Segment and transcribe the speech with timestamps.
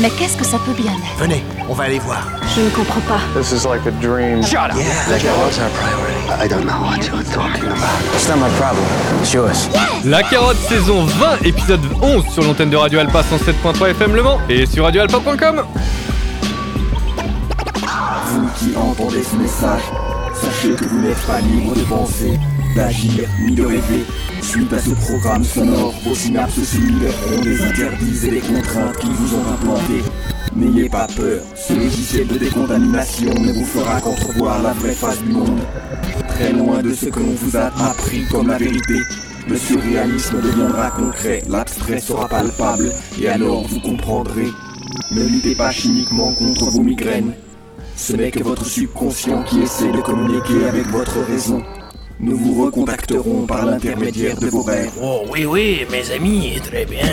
[0.00, 1.18] Mais qu'est-ce que ça peut bien être?
[1.18, 2.22] Venez, on va aller voir.
[2.56, 3.20] Je ne comprends pas.
[3.38, 4.42] This is like a dream.
[4.42, 4.76] Shut up.
[5.10, 6.42] La carotte, c'est un priority?
[6.42, 8.00] I don't know what you're talking about.
[8.14, 8.82] It's not my problem.
[9.20, 9.68] It's yours.
[10.04, 14.38] La carotte saison 20, épisode 11 sur l'antenne de Radio Alpa 107.3 FM Le Mans
[14.48, 15.64] et sur radioalpa.com.
[18.26, 19.82] Vous qui entendez ce message,
[20.32, 22.38] sachez que vous n'êtes pas libre de penser,
[22.74, 24.04] d'agir ni de rêver.
[24.42, 29.08] Suite à ce programme sonore, vos synapses cellulaires ont des interdits et des contraintes qui
[29.10, 30.04] vous ont implantés.
[30.56, 35.32] N'ayez pas peur, ce logiciel de décontamination ne vous fera qu'entrevoir la vraie face du
[35.32, 35.60] monde.
[36.28, 39.00] Très loin de ce que l'on vous a appris comme la vérité,
[39.48, 44.48] le surréalisme deviendra concret, l'abstrait sera palpable, et alors vous comprendrez.
[45.12, 47.32] Ne luttez pas chimiquement contre vos migraines.
[47.96, 51.62] Ce n'est que votre subconscient qui essaie de communiquer avec votre raison.
[52.22, 54.92] Nous vous recontacterons par l'intermédiaire de vos rêves.
[55.00, 57.08] Oh oui, oui, mes amis, très bien.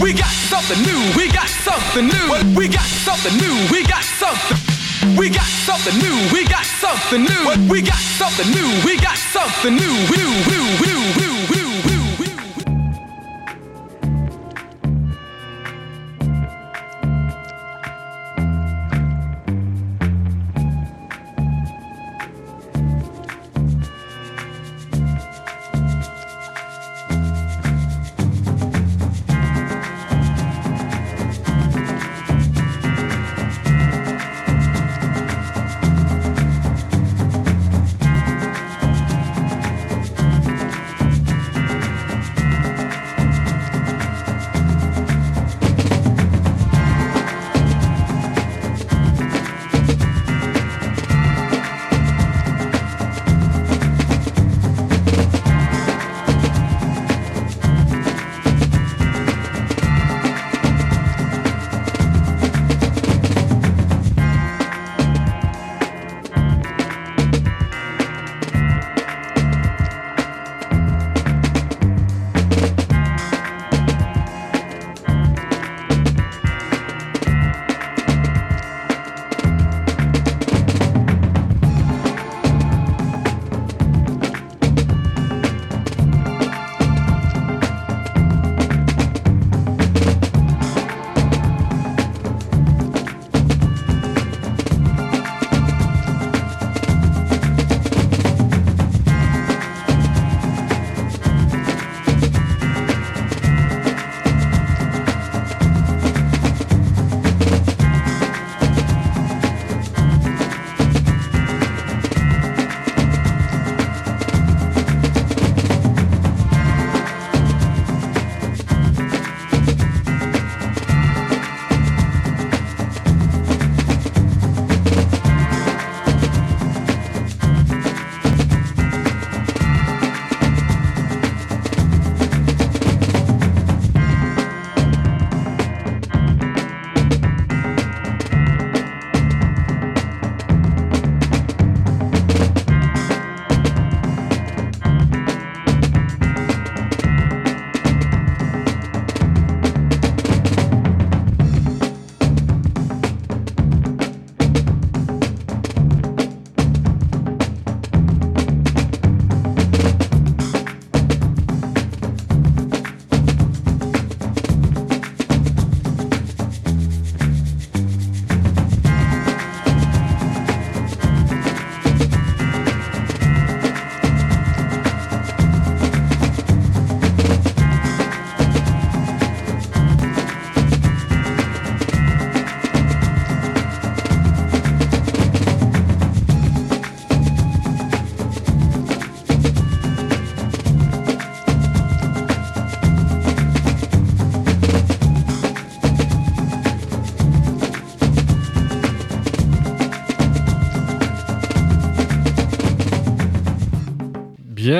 [0.00, 2.58] We got something new, we got something new.
[2.58, 4.58] We got something new, we got something.
[5.16, 7.70] We got something new, we got something new.
[7.70, 9.94] We got something new, we got something new.
[10.10, 11.33] New, new, new, new, new, new,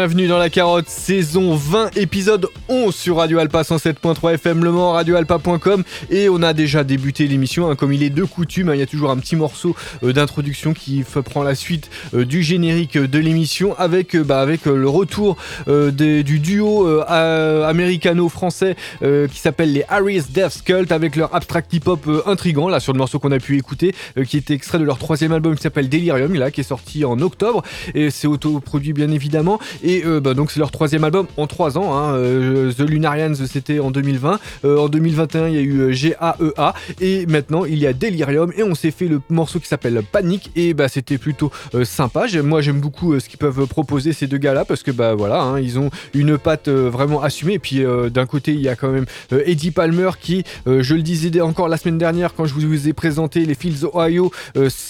[0.05, 4.93] Bienvenue dans la carotte, saison 20, épisode 11 sur Radio Alpa 107.3 FM Le Mans,
[4.93, 8.81] radioalpa.com et on a déjà débuté l'émission hein, comme il est de coutume, hein, il
[8.81, 12.97] y a toujours un petit morceau euh, d'introduction qui prend la suite euh, du générique
[12.97, 15.37] de l'émission avec, euh, bah, euh, le retour
[15.69, 21.73] euh, du duo euh, américano-français euh, qui s'appelle les Harris Death Cult avec leur abstract
[21.73, 24.79] hip-hop euh, intrigant là sur le morceau qu'on a pu écouter euh, qui était extrait
[24.79, 27.63] de leur troisième album qui s'appelle Delirium là qui est sorti en octobre
[27.95, 31.97] et c'est autoproduit bien évidemment Et bah, donc c'est leur troisième album en trois ans.
[31.97, 32.15] Hein.
[32.73, 34.39] The Lunarians c'était en 2020.
[34.65, 38.75] en 2021 il y a eu GAEA et maintenant il y a Delirium et on
[38.75, 41.51] s'est fait le morceau qui s'appelle Panic et bah c'était plutôt
[41.85, 42.27] sympa.
[42.43, 45.43] Moi j'aime beaucoup ce qu'ils peuvent proposer ces deux gars là parce que bah voilà
[45.43, 48.91] hein, ils ont une patte vraiment assumée et puis d'un côté il y a quand
[48.91, 52.93] même Eddie Palmer qui je le disais encore la semaine dernière quand je vous ai
[52.93, 54.31] présenté les Fields Ohio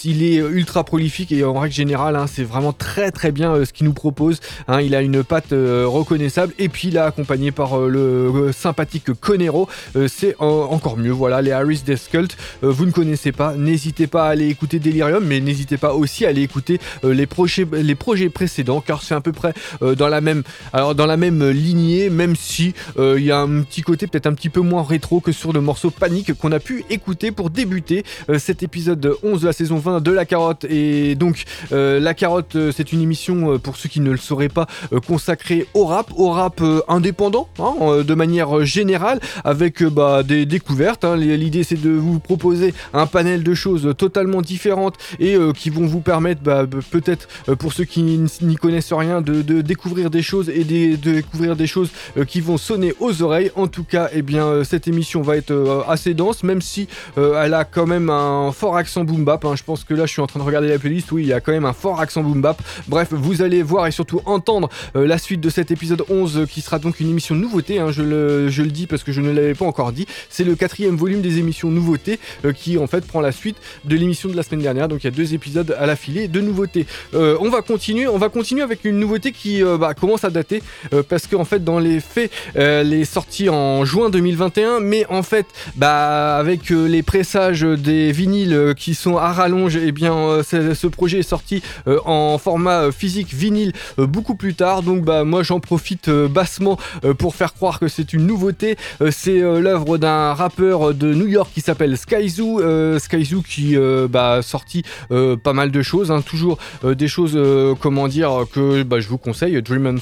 [0.03, 3.73] il est ultra prolifique et en règle générale hein, c'est vraiment très très bien ce
[3.73, 4.81] qu'il nous propose hein.
[4.81, 9.67] il a une patte reconnaissable et puis là accompagné par le sympathique Conero.
[10.07, 14.29] C'est encore mieux voilà les Harris Death Cult vous ne connaissez pas n'hésitez pas à
[14.29, 18.81] aller écouter Delirium mais n'hésitez pas aussi à aller écouter les projets les projets précédents
[18.81, 20.43] car c'est à peu près dans la même
[20.73, 24.33] alors dans la même lignée même si il y a un petit côté peut-être un
[24.33, 28.03] petit peu moins rétro que sur le morceau Panique qu'on a pu écouter pour débuter
[28.37, 30.65] cet épisode 11 de la saison 20 de La Carotte.
[30.65, 34.67] Et donc La Carotte c'est une émission pour ceux qui ne le sauraient pas
[35.07, 41.15] consacrée au rap au rap indépendant hein, de manière générale avec bah, des découvertes hein.
[41.15, 45.99] l'idée c'est de vous proposer un panel de choses totalement différentes et qui vont vous
[45.99, 47.27] permettre bah, peut-être
[47.57, 51.89] pour ceux qui n'y connaissent rien de, découvrir des choses et de découvrir des choses
[52.27, 56.13] qui vont sonner aux oreilles en tout cas eh bien cette émission va être assez
[56.13, 56.87] dense même si
[57.17, 59.55] elle a quand même un fort accent boom bap hein.
[59.55, 61.33] je pense que là je suis en train de regarder la playlist oui il y
[61.33, 64.69] a quand même un fort accent boom bap bref vous allez voir et surtout entendre
[64.93, 67.91] la suite de cet épisode 11 qui sera donc une émission nouveauté hein.
[67.91, 70.05] je, le, dis parce que je ne l'avais pas encore dit.
[70.29, 72.19] C'est le quatrième volume des émissions nouveautés
[72.55, 74.87] qui en fait prend la suite de l'émission de la semaine dernière.
[74.87, 76.85] Donc il y a deux épisodes à l'affilée de nouveautés.
[77.13, 80.61] On va continuer on va continuer avec une nouveauté qui bah, commence à dater
[81.09, 85.45] parce qu'en fait dans les faits elle est sortie en juin 2021 mais en fait
[85.75, 91.19] bah avec les pressages des vinyles qui sont à rallonge et eh bien ce projet
[91.19, 94.81] est sorti en format physique vinyle beaucoup plus tard.
[94.81, 96.77] Donc bah moi j'en profite bassement
[97.17, 98.77] pour faire croire que c'est une nouveauté.
[99.11, 103.75] C'est l'œuvre d'un rappeur de New York qui s'appelle Skyzoo Skyzoo qui
[104.09, 106.21] bah sorti pas mal de choses hein.
[106.21, 107.37] toujours des choses
[107.79, 109.61] comment dire que bah, je vous conseille.
[109.61, 109.99] Dream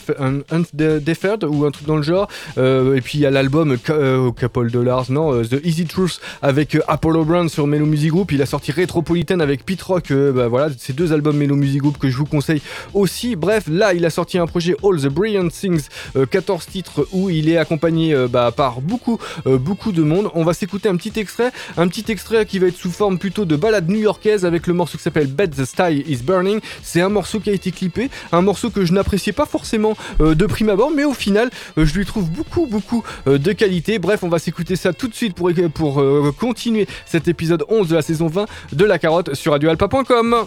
[0.51, 2.27] Undeferred ou un truc dans le genre.
[2.57, 7.49] Et puis il y a l'album Couple Dollars non The Easy Truth avec Apollo Brown
[7.49, 8.31] sur Melo Music Group.
[8.31, 10.11] Il a sorti Retropolitan avec Pete Rock.
[10.11, 12.61] Bah, voilà ces deux albums Melo Music Group que je vous conseille
[12.93, 13.35] aussi.
[13.35, 15.87] Bref là il a sorti un projet All the Brilliant Things
[16.29, 20.29] 14 titres où il est accompagné bah, par beaucoup beaucoup de monde.
[20.33, 23.45] On va s'écouter un petit extrait un petit extrait qui va être sous forme plutôt
[23.45, 26.59] de balade new-yorkaise avec le morceau qui s'appelle Bet the Sky is Burning.
[26.81, 30.45] C'est un morceau qui a été clippé un morceau que je n'appréciais pas forcément de
[30.45, 33.99] prime abord mais au final je lui trouve beaucoup beaucoup de qualité.
[33.99, 36.03] Bref on va s'écouter ça tout de suite pour, pour
[36.39, 40.45] continuer cet épisode 11 de la saison 20 de La Carotte sur radioalpa.com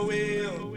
[0.00, 0.70] Remember Will.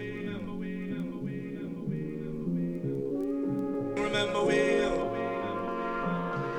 [3.95, 4.97] Remember Will.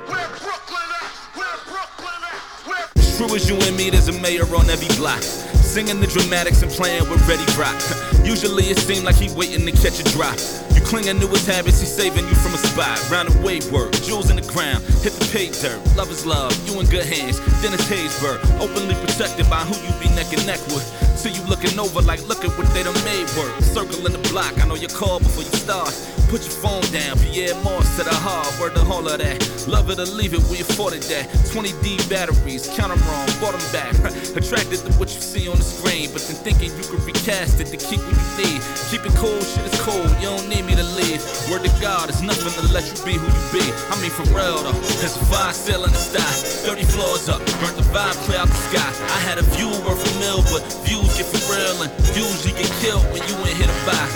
[0.08, 1.10] Where Brooklyn at?
[1.36, 2.40] Where Brooklyn at?
[2.64, 2.88] Where
[3.18, 5.22] True as you and me, there's a mayor on every block.
[5.22, 7.76] Singing the dramatics and playing with Ready Rock.
[8.24, 10.38] Usually it seemed like he waiting to catch a drop.
[10.74, 12.98] You clinging to his habits, he's saving you from a spot.
[13.10, 15.78] Round the way work, jewels in the ground, hit the pay dirt.
[15.96, 17.40] Love is love, you in good hands.
[17.60, 20.86] Dennis Haysbert, openly protected by who you be neck and neck with.
[21.24, 23.58] So you looking over like, look at what they done made work.
[23.62, 25.88] Circle in the block, I know your call before you start.
[26.28, 29.40] Put your phone down, Pierre Moss to the heart, word the whole of that.
[29.66, 31.24] Love it or leave it, we afforded that.
[31.48, 33.96] 20D batteries, count them wrong, bought them back.
[34.36, 37.72] Attracted to what you see on the screen, but then thinking you could recast it
[37.72, 38.60] to keep what you need.
[38.92, 41.24] Keep it cool, shit is cold, you don't need me to leave.
[41.48, 43.64] Word to God, it's nothing to let you be who you be.
[43.88, 46.28] I mean, for real though, there's a fire still in the sky.
[46.68, 48.90] 30 floors up, burnt the vibe clear out the sky.
[49.14, 52.70] I had a view worth a mill, but views get for real and usually get
[52.82, 54.06] killed when you ain't hit a buy.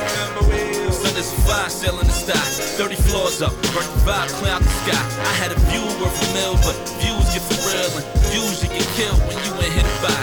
[1.18, 2.38] A fire still in the sky.
[2.78, 5.02] 30 floors up, burnt the vibe clear out the sky.
[5.26, 8.86] I had a view worth a mill, but views get for real and usually get
[8.94, 10.14] killed when you ain't hit a buy.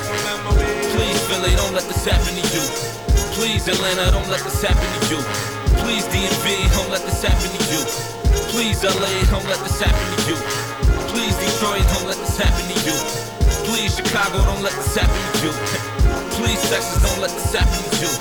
[0.95, 2.63] Please, Philly, don't let this happen to you.
[3.35, 5.19] Please, Atlanta, don't let this happen to you.
[5.83, 6.47] Please, DMV,
[6.79, 7.83] don't let this happen to you.
[8.55, 10.37] Please, LA, don't let this happen to you.
[11.11, 12.95] Please, Detroit, don't let this happen to you.
[13.67, 16.21] Please, Chicago, don't let this happen to you.
[16.35, 18.11] Please, Texas, don't let this happen to you.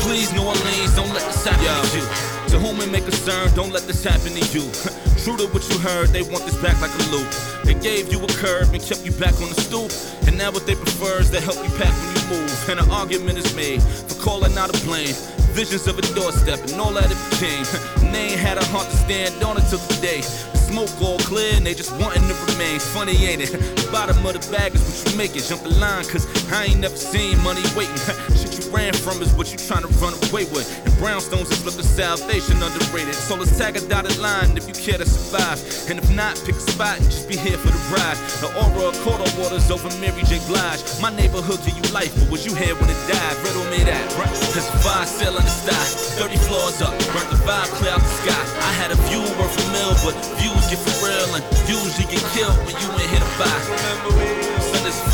[0.00, 2.04] Please, New Orleans, don't let this happen to you.
[2.48, 4.64] To whom it may concern, don't let this happen to you.
[5.22, 7.28] True to what you heard, they want this back like a loop.
[7.64, 9.92] They gave you a curve and kept you back on the stoop.
[10.26, 12.68] And now what they prefer is to help you pack when you move.
[12.70, 15.12] And an argument is made for calling out a blame.
[15.52, 17.64] Visions of a doorstep and all that it became.
[18.00, 20.22] And they ain't had a heart to stand on it till today.
[20.68, 22.78] Smoke all clear and they just wanting to remain.
[22.78, 23.52] Funny, ain't it?
[23.56, 25.48] The bottom of the bag is what you make it.
[25.48, 27.96] Jump the line, cause I ain't never seen money waiting.
[28.36, 30.68] Shit you ran from is what you trying to run away with.
[30.84, 33.16] And brownstones is looking salvation underrated.
[33.16, 35.56] So let's tag a dotted line if you care to survive.
[35.88, 38.20] And if not, pick a spot and just be here for the ride.
[38.44, 40.36] The aura of quarter waters over Mary J.
[40.52, 40.84] Blige.
[41.00, 43.36] My neighborhood give you life, but was you here when it died?
[43.40, 44.28] Riddle me that, right?
[44.52, 45.80] Cause fire still in the sky.
[46.20, 48.44] 30 floors up, burnt the vibe clear out the sky.
[48.68, 52.58] I had a view worth mill, but views get for real and usually get killed
[52.66, 53.58] when you ain't hit a buy.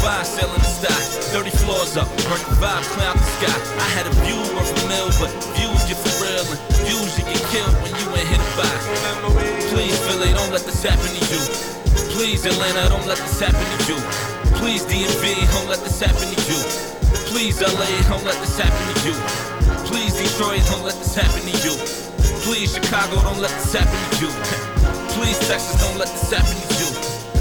[0.05, 1.01] Fire still in the sky.
[1.33, 3.57] 30 floors up, burnt the vibe clear the sky.
[3.81, 7.41] I had a view worth a mill, but views get for real and usually get
[7.49, 8.69] killed when you ain't hit a buy.
[9.73, 11.41] Please, Philly, don't let this happen to you.
[12.13, 13.99] Please, Atlanta, don't let this happen to you.
[14.61, 16.61] Please, DMV, don't let this happen to you.
[17.33, 19.17] Please, LA, don't let this happen to you.
[19.89, 22.04] Please, Detroit, don't let this happen to you.
[22.45, 24.31] Please, Chicago, don't let this happen to you.
[25.17, 26.91] Please, Texas, don't let this happen to you.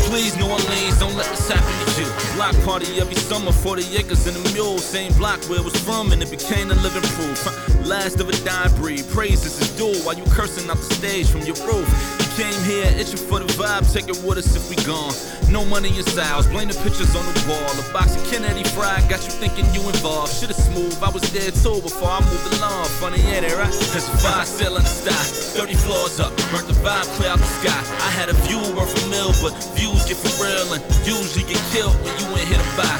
[0.09, 2.35] Please, New Orleans, don't let this happen to you.
[2.35, 4.77] Block party every summer, 40 acres and a mule.
[4.79, 7.45] Same block where it was from, and it became a living proof.
[7.85, 11.41] Last of a dying breed, praises is due while you cursing out the stage from
[11.41, 12.22] your roof.
[12.33, 15.13] Came here itching for the vibe, take it with us if we gone.
[15.53, 17.61] No money in styles, blame the pictures on the wall.
[17.77, 20.33] A box of Kennedy fried got you thinking you involved.
[20.41, 22.89] Is smooth, I was there too before I moved along.
[22.97, 23.69] Funny, ain't it, right?
[23.69, 27.37] There's a fire still in the sky, 30 floors up, burnt the vibe clear out
[27.37, 27.77] the sky.
[28.01, 31.61] I had a view worth a mill, but views get for real and usually get
[31.69, 32.97] killed when you ain't hit a buy.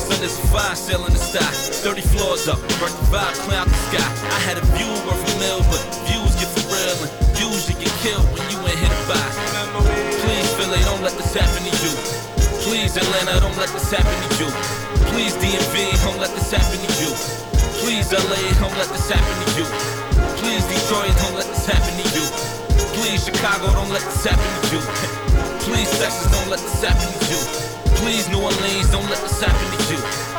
[0.00, 1.52] Son, there's a fire in the sky,
[1.84, 4.08] 30 floors up, burnt the vibe clear out the sky.
[4.32, 7.12] I had a view worth a mill, but views get for real and
[7.42, 7.71] usually
[8.02, 9.30] killed when you ain't hit a buy.
[10.26, 11.94] Please, Philly, don't let this happen to you.
[12.66, 14.50] Please, Atlanta, don't let this happen to you.
[15.14, 17.14] Please, DMV, don't let this happen to you.
[17.78, 19.66] Please, LA, don't let this happen to you.
[20.42, 22.26] Please, Detroit, don't let this happen to you.
[22.98, 24.82] Please, Chicago, don't let this happen to you.
[25.66, 27.40] Please, Texas, don't let this happen to you.
[28.02, 30.31] Please, New Orleans, don't let this happen to you.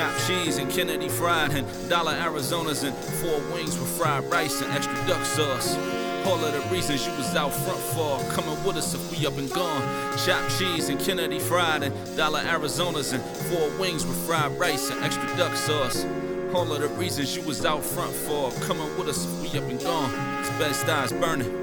[0.00, 4.72] Chopped cheese and Kennedy fried and dollar Arizonas and four wings with fried rice and
[4.72, 5.76] extra duck sauce.
[6.24, 9.36] All of the reasons you was out front for coming with us if we up
[9.36, 9.82] and gone.
[10.16, 15.04] Chopped cheese and Kennedy fried and dollar Arizonas and four wings with fried rice and
[15.04, 16.06] extra duck sauce.
[16.54, 19.68] All of the reasons you was out front for coming with us if we up
[19.68, 20.14] and gone.
[20.40, 21.54] It's best eyes burning.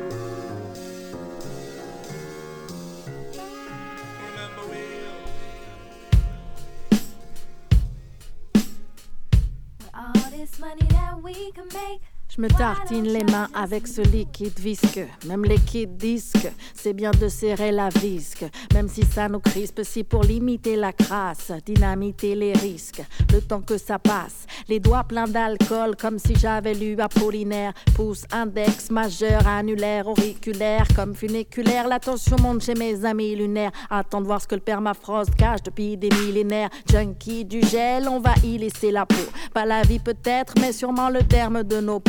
[12.40, 15.08] Me tartine les mains avec ce liquide visqueux.
[15.26, 18.46] Même les kids disent que c'est bien de serrer la visque.
[18.76, 23.02] Même si ça nous crispe, si pour limiter la crasse, dynamiter les risques.
[23.34, 27.74] Le temps que ça passe, les doigts pleins d'alcool, comme si j'avais lu Apollinaire.
[27.96, 31.88] Pouce, index, majeur, annulaire, auriculaire, comme funiculaire.
[31.88, 33.72] La tension monte chez mes amis lunaires.
[33.90, 36.70] Attends de voir ce que le permafrost cache depuis des millénaires.
[36.88, 39.16] Junkie du gel, on va y laisser la peau.
[39.56, 42.00] Pas la vie peut-être, mais sûrement le terme de nos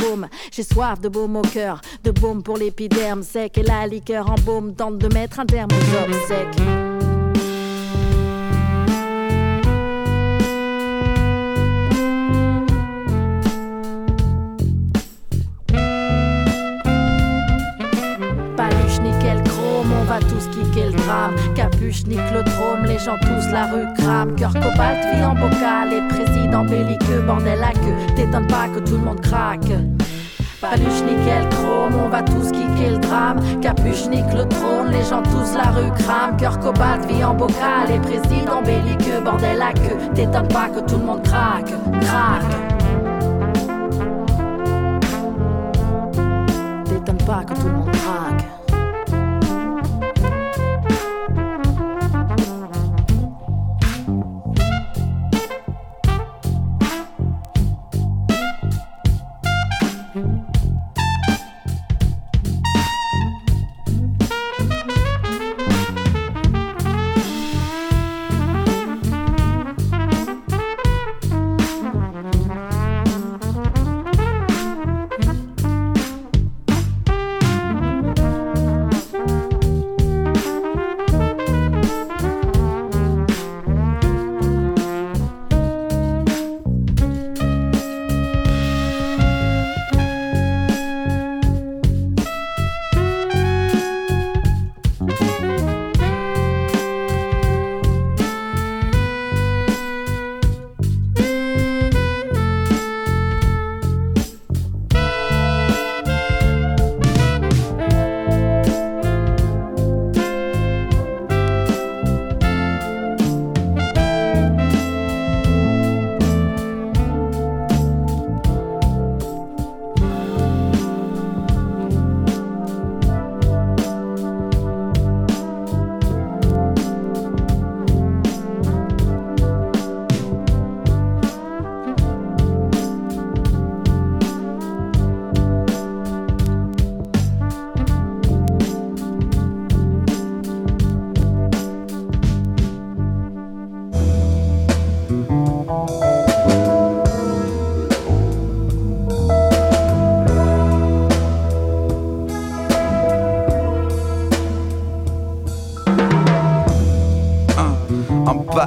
[0.50, 3.58] J'ai soif de baume au cœur, de baume pour l'épiderme sec.
[3.58, 6.97] Et la liqueur en baume tente de mettre un terme aux obsèques.
[20.78, 21.54] Tous kicker le.
[21.54, 22.04] Capuche,
[22.86, 24.34] les gens tous la rue crame.
[24.36, 28.14] Cœur cobalt, vie en bocal, et président belliqueux, bordel à queue.
[28.16, 29.72] T'étonne pas que tout le monde craque.
[30.60, 33.38] Paluche, nickel, chrome, on va tous kicker le drame.
[33.60, 36.36] Capuche, nique le trône, les gens tous la rue crame.
[36.36, 39.98] Cœur cobalt, vie en bocal, et président belliqueux, bordel à queue.
[40.14, 42.42] T'étonne pas que tout le monde craque, craque.
[46.84, 48.57] T'étonne pas que tout le monde craque.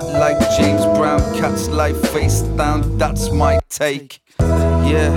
[0.02, 4.20] I'm like James Brown, cat's life face down, that's my take.
[4.40, 5.12] Yeah,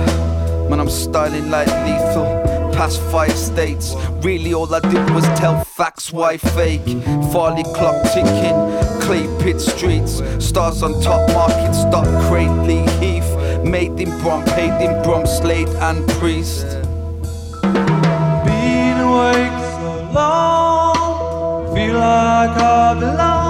[0.69, 2.25] man, I'm styling like lethal.
[2.71, 6.85] Past five states, really all I did was tell facts why fake.
[7.31, 8.57] Farley clock ticking,
[9.01, 13.63] clay pit streets, stars on top market, stock crate, Lee Heath.
[13.63, 16.67] Made in Brom, paid in Brom, Slade and Priest.
[17.63, 23.44] Been awake so long, feel like I belong.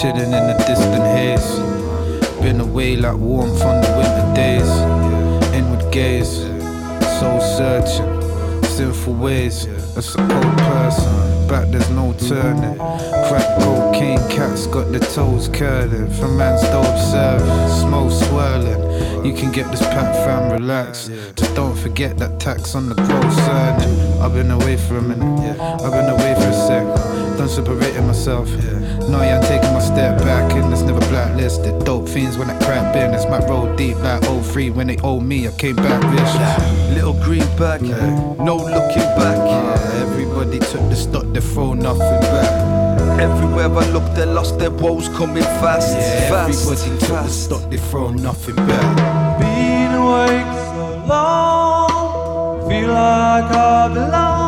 [0.00, 1.58] Chilling in the distant haze.
[2.40, 4.70] Been away like warmth on the winter days.
[5.52, 6.38] Inward gaze,
[7.18, 8.08] soul searching,
[8.62, 9.66] sinful ways.
[9.96, 12.78] A cold person, back there's no turning.
[13.28, 16.10] Crack cocaine cats got their toes curling.
[16.12, 18.80] From man's stove serving, smoke swirling.
[19.26, 21.10] You can get this pack fam relax.
[21.36, 24.22] Just don't forget that tax on the gross earning.
[24.22, 26.29] I've been away for a minute, I've been away.
[27.40, 28.50] Done separating myself.
[29.08, 31.86] No, yeah, I'm taking my step back and it's never blacklisted.
[31.86, 33.14] Dope fiends when I crap in.
[33.14, 35.48] It's my road deep like 03 when they owe me.
[35.48, 36.94] I came back rich.
[36.94, 39.38] Little green bag, no looking back.
[39.38, 43.18] Uh, everybody took the stock, they throw nothing back.
[43.18, 45.96] Everywhere I look, they lost their woes coming fast.
[45.96, 47.44] Yeah, fast, everybody took the fast.
[47.44, 49.40] stock, they throw nothing back.
[49.40, 54.39] Been awake so long, feel like I belong.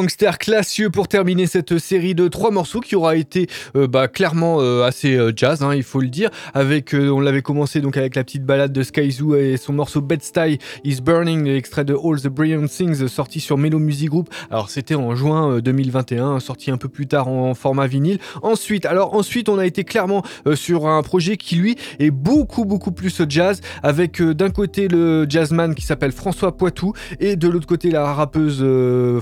[0.00, 4.58] Gangster classieux pour terminer cette série de trois morceaux qui aura été euh, bah, clairement
[4.60, 6.30] euh, assez euh, jazz, hein, il faut le dire.
[6.54, 10.00] Avec, on l'avait commencé donc avec la petite balade de Sky Zoo et son morceau
[10.00, 14.28] Bed-Stuy is Burning, extrait de All the Brilliant Things sorti sur Melo Music Group.
[14.52, 18.18] Alors c'était en juin euh, 2021, sorti un peu plus tard en, format vinyle.
[18.42, 20.22] Ensuite, alors ensuite on a été clairement
[20.54, 25.74] sur un projet qui lui est beaucoup beaucoup plus jazz, avec d'un côté le jazzman
[25.74, 28.64] qui s'appelle François Poitou et de l'autre côté la rappeuse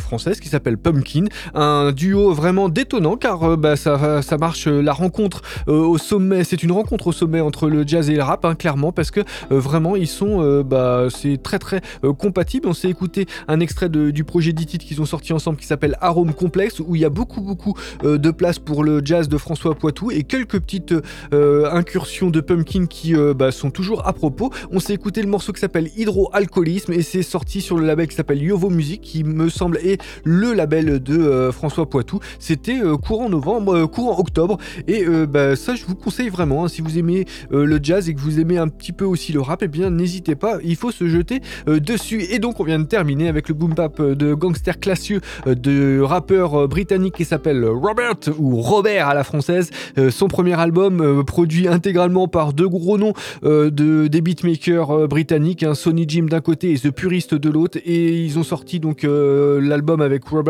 [0.00, 1.26] française qui s'appelle Pumpkin.
[1.54, 6.42] Un duo vraiment détonnant car euh, bah, ça, marche euh, la rencontre euh, au sommet.
[6.42, 9.20] C'est une rencontre au sommet entre le jazz et le rap, hein, clairement, parce que
[9.50, 11.80] vraiment ils sont, bah, c'est très très
[12.18, 12.66] compatible.
[12.66, 15.96] On s'est écouté un extrait du projet 10 titres qu'ils ont sorti ensemble qui s'appelle
[16.00, 19.74] Arôme Complexe où il y a beaucoup beaucoup de place pour le jazz de François
[19.74, 20.94] Poitou et quelques petites
[21.32, 24.50] incursions de Pumpkin qui bah, sont toujours à propos.
[24.70, 28.16] On s'est écouté le morceau qui s'appelle Hydroalcoolisme et c'est sorti sur le label qui
[28.16, 32.18] s'appelle Yovo Music qui me semble est le label de euh, François Poitou.
[32.38, 36.68] C'était euh, courant novembre, euh, courant octobre et bah, ça je vous conseille vraiment hein,
[36.68, 39.62] si vous aimez le jazz et que vous aimez un petit peu aussi le rap,
[39.62, 42.22] et bien n'hésitez pas, il faut se jeter dessus.
[42.30, 46.68] Et donc on vient de terminer avec le boom bap de gangster classieux de rappeur
[46.68, 49.70] britannique qui s'appelle Robert ou Robert à la française.
[50.10, 56.06] Son premier album produit intégralement par deux gros noms de des beatmakers britanniques, hein, Sonny
[56.08, 57.78] Jim d'un côté et The Purist de l'autre.
[57.84, 60.45] Et ils ont sorti donc l'album avec Robert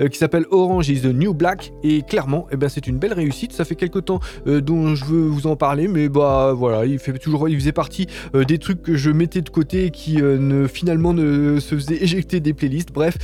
[0.00, 1.72] euh, qui s'appelle Orange is the New Black.
[1.82, 3.52] Et clairement, eh ben, c'est une belle réussite.
[3.52, 6.98] Ça fait quelques temps euh, dont je veux vous en parler, mais bah voilà, il
[6.98, 10.20] fait toujours, il faisait partie euh, des trucs que je mettais de côté et qui
[10.20, 12.92] euh, finalement ne se faisaient éjecter des playlists.
[12.92, 13.16] Bref,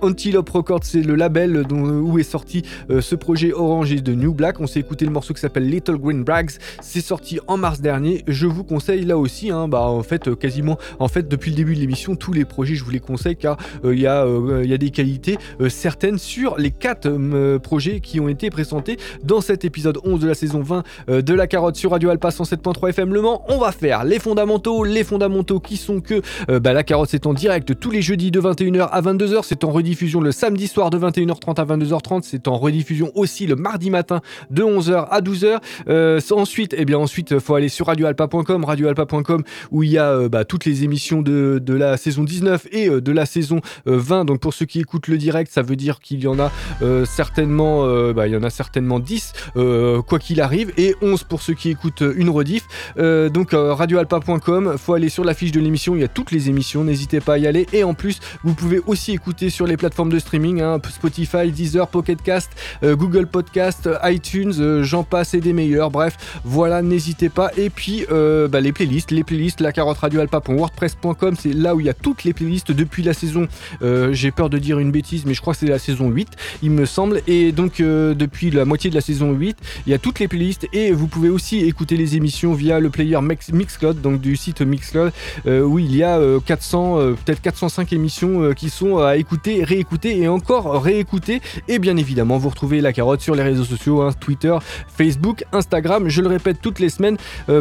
[0.00, 4.34] Antelope Records, c'est le label dont, où est sorti ce projet Orange is the New
[4.34, 4.60] Black.
[4.60, 6.50] On s'est écouté le morceau qui s'appelle Little Green Brags.
[6.80, 8.24] C'est sorti en mars dernier.
[8.26, 11.74] Je vous conseille là aussi, hein, bah en fait quasiment, en fait depuis le début
[11.74, 14.26] de l'émission, tous les projets je vous les conseille car il y a
[14.62, 15.38] il y a des qualités
[15.72, 20.28] certaines sur les quatre euh, projets qui ont été présentés dans cet épisode 11 de
[20.28, 23.44] la saison 20 euh, de la carotte sur Radio Alpa 107.3 FM Le Mans.
[23.48, 27.26] On va faire les fondamentaux, les fondamentaux qui sont que euh, bah, la carotte c'est
[27.26, 30.90] en direct tous les jeudis de 21h à 22h, c'est en rediffusion le samedi soir
[30.90, 35.58] de 21h30 à 22h30, c'est en rediffusion aussi le mardi matin de 11h à 12h.
[35.88, 40.44] Euh, ensuite, eh bien ensuite, faut aller sur radioalpa.com, radioalpa.com où il y a bah,
[40.44, 44.24] toutes les émissions de, la saison 19 et de la saison euh, 20.
[44.24, 46.50] Donc pour ceux qui écoutent le direct, ça veut dire qu'il y en a
[46.82, 50.94] euh, certainement, euh, bah, il y en a certainement 10 euh, quoi qu'il arrive, et
[51.02, 52.66] 11 pour ceux qui écoutent une rediff.
[52.96, 56.84] Donc radioalpa.com, faut aller sur la fiche de l'émission, il y a toutes les émissions,
[56.84, 57.66] n'hésitez pas à y aller.
[57.72, 61.88] Et en plus, vous pouvez aussi écouter sur les plateformes de streaming, hein, Spotify, Deezer,
[61.88, 62.50] Pocket Cast,
[62.82, 65.90] Google Podcast, iTunes, j'en passe et des meilleurs.
[65.90, 67.50] Bref, voilà, n'hésitez pas.
[67.56, 71.90] Et puis bah, les playlists, les playlists, la carotte radioalpa.wordpress.com, c'est là où il y
[71.90, 73.48] a toutes les playlists depuis la saison.
[73.80, 76.28] J'ai peur de dire une bêtise, mais je crois c'est la saison 8,
[76.62, 77.22] il me semble.
[77.26, 80.28] Et donc euh, depuis la moitié de la saison 8, il y a toutes les
[80.28, 84.36] playlists et vous pouvez aussi écouter les émissions via le player Mix- Mixcloud, donc du
[84.36, 85.12] site Mixcloud,
[85.46, 89.64] euh, où il y a euh, 400, euh, peut-être 405 émissions qui sont à écouter,
[89.64, 91.40] réécouter et encore réécouter.
[91.68, 94.56] Et bien évidemment, vous retrouvez la carotte sur les réseaux sociaux, hein, Twitter,
[94.96, 96.08] Facebook, Instagram.
[96.08, 97.16] Je le répète toutes les semaines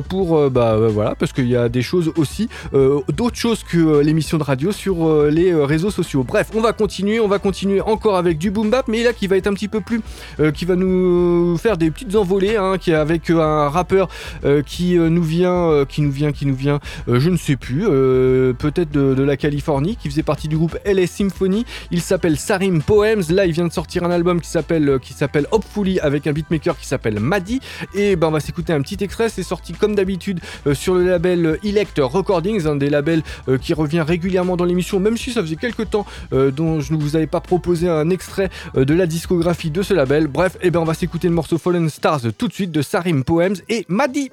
[0.09, 4.43] pour bah voilà parce qu'il y a des choses aussi, d'autres choses que l'émission de
[4.43, 6.23] radio sur les réseaux sociaux.
[6.23, 9.27] Bref, on va continuer, on va continuer encore avec du boom bap, mais là qui
[9.27, 10.01] va être un petit peu plus,
[10.39, 14.09] euh, qui va nous faire des petites envolées, hein, qui est avec euh, un rappeur
[14.45, 18.91] euh, qui nous vient, qui nous vient, qui nous vient, je ne sais plus, peut-être
[18.91, 21.65] de, la Californie, qui faisait partie du groupe LS Symphony.
[21.91, 23.21] Il s'appelle Sarim Poems.
[23.29, 26.77] Là, il vient de sortir un album qui s'appelle qui s'appelle Hopefully avec un beatmaker
[26.77, 27.59] qui s'appelle Maddy.
[27.93, 29.29] Et ben on va s'écouter un petit extrait.
[29.29, 30.39] C'est sorti comme d'habitude
[30.73, 33.21] sur le label Elect Recordings, un des labels
[33.61, 37.15] qui revient régulièrement dans l'émission, même si ça faisait quelques temps dont je ne vous
[37.15, 40.27] avais pas proposé un extrait euh, de la discographie de ce label.
[40.27, 43.23] Bref, et ben on va s'écouter le morceau Fallen Stars tout de suite de Sarim
[43.23, 44.31] Poems et Maddy.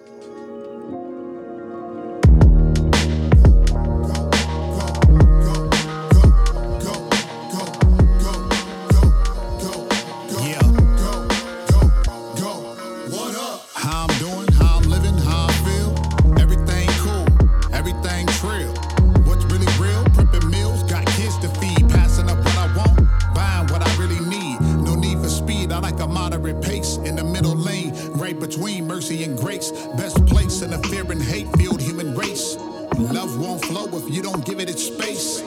[28.39, 29.71] Right between mercy and grace.
[29.97, 32.57] Best place in a fear and hate filled human race.
[32.99, 35.41] Love won't flow if you don't give it its space.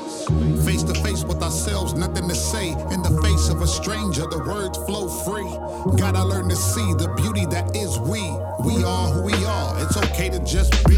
[0.65, 2.69] Face to face with ourselves, nothing to say.
[2.69, 5.51] In the face of a stranger, the words flow free.
[5.97, 8.21] Gotta learn to see the beauty that is we.
[8.63, 9.83] We are who we are.
[9.83, 10.90] It's okay to just be.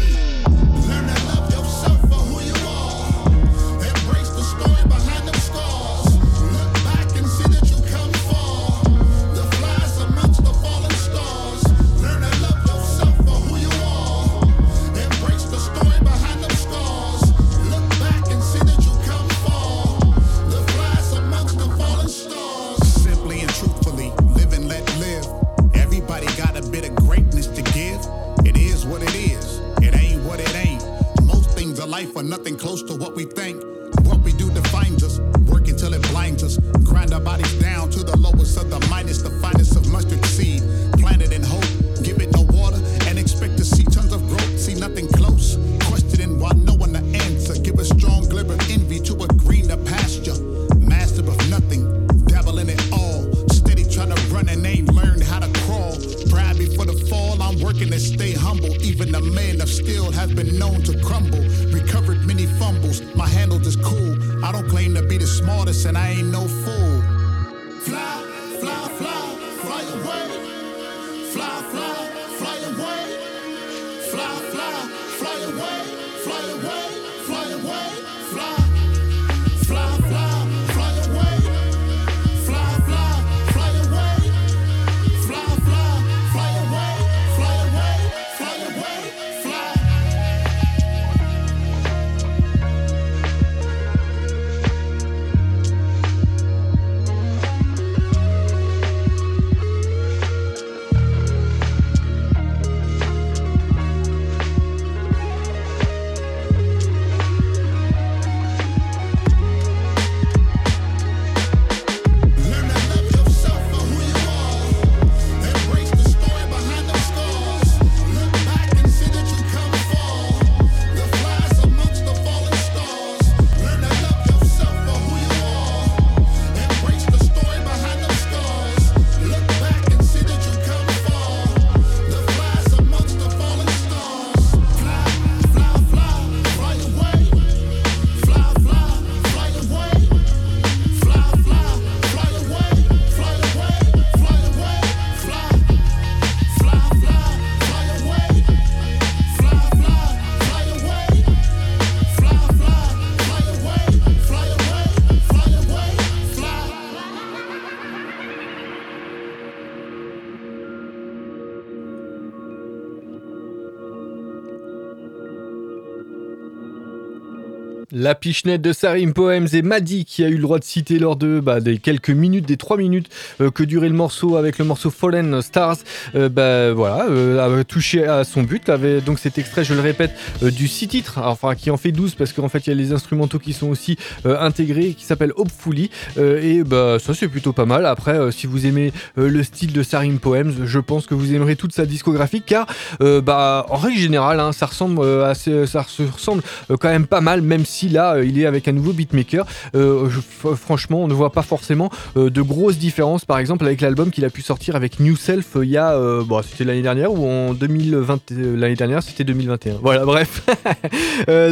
[168.14, 171.40] Pichenette de Sarim Poems et Maddy qui a eu le droit de citer lors de
[171.40, 173.08] bah, des quelques minutes, des trois minutes
[173.40, 175.76] euh, que durait le morceau avec le morceau Fallen Stars,
[176.14, 178.68] euh, bah, voilà, euh, touché à son but.
[178.68, 182.14] Avait donc cet extrait, je le répète, du six titres, enfin qui en fait 12
[182.14, 185.90] parce qu'en fait il y a les instrumentaux qui sont aussi intégrés, qui s'appellent Hopefully.
[186.18, 187.86] et bah ça c'est plutôt pas mal.
[187.86, 191.72] Après, si vous aimez le style de Sarim Poems, je pense que vous aimerez toute
[191.72, 192.66] sa discographie car
[193.00, 197.64] bah en règle générale, hein, ça ressemble assez, ça ressemble quand même pas mal, même
[197.64, 199.46] si là, euh, il est avec un nouveau beatmaker.
[199.74, 200.08] Euh,
[200.56, 204.24] franchement, on ne voit pas forcément euh, de grosses différences, par exemple, avec l'album qu'il
[204.24, 205.98] a pu sortir avec New Self il y a.
[206.42, 208.30] c'était l'année dernière ou en 2020.
[208.56, 209.76] L'année dernière, c'était 2021.
[209.82, 210.42] Voilà, bref.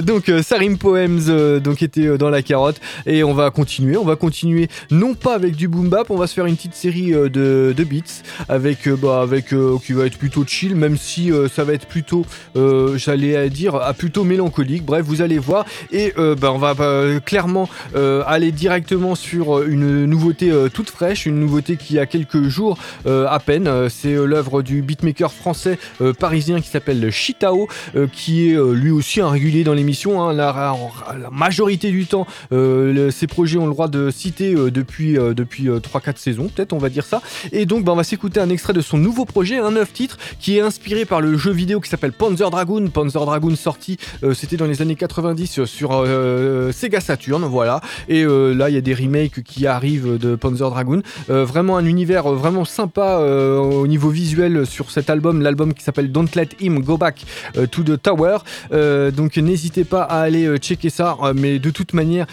[0.04, 2.80] donc, Sarim Poems donc, était dans la carotte.
[3.06, 3.96] Et on va continuer.
[3.96, 6.74] On va continuer, non pas avec du boom bap, on va se faire une petite
[6.74, 11.72] série de, beats avec, bah, avec qui va être plutôt chill, même si ça va
[11.72, 12.24] être plutôt,
[12.96, 14.84] j'allais dire, plutôt mélancolique.
[14.84, 15.64] Bref, vous allez voir.
[15.90, 21.26] Et bah, on va bah, clairement euh, aller directement sur euh, une nouveauté toute fraîche,
[21.26, 23.88] une nouveauté qui a quelques jours à peine.
[23.88, 25.78] C'est l'œuvre du beatmaker français
[26.18, 27.68] parisien qui s'appelle Chitao,
[28.12, 30.22] qui est lui aussi un régulier dans l'émission.
[30.22, 30.32] Hein.
[30.32, 30.74] La,
[31.30, 36.72] majorité du temps, ces projets ont le droit de citer depuis, depuis 3-4 saisons, peut-être
[36.72, 37.22] on va dire ça.
[37.52, 40.18] Et donc bah, on va s'écouter un extrait de son nouveau projet, un neuf titre,
[40.40, 42.88] qui est inspiré par le jeu vidéo qui s'appelle Panzer Dragoon.
[42.88, 43.98] Panzer Dragoon sorti,
[44.34, 46.21] c'était dans les années 90 sur euh,
[46.72, 47.80] Sega Saturn, voilà.
[48.08, 51.02] Et euh, là, il y a des remakes qui arrivent de Panzer Dragoon.
[51.30, 56.10] Euh, vraiment un univers vraiment sympa au niveau visuel sur cet album, l'album qui s'appelle
[56.10, 57.24] Don't Let Him Go Back
[57.70, 58.38] to the Tower.
[58.70, 61.16] donc n'hésitez pas à aller checker ça.
[61.34, 62.26] mais de toute manière,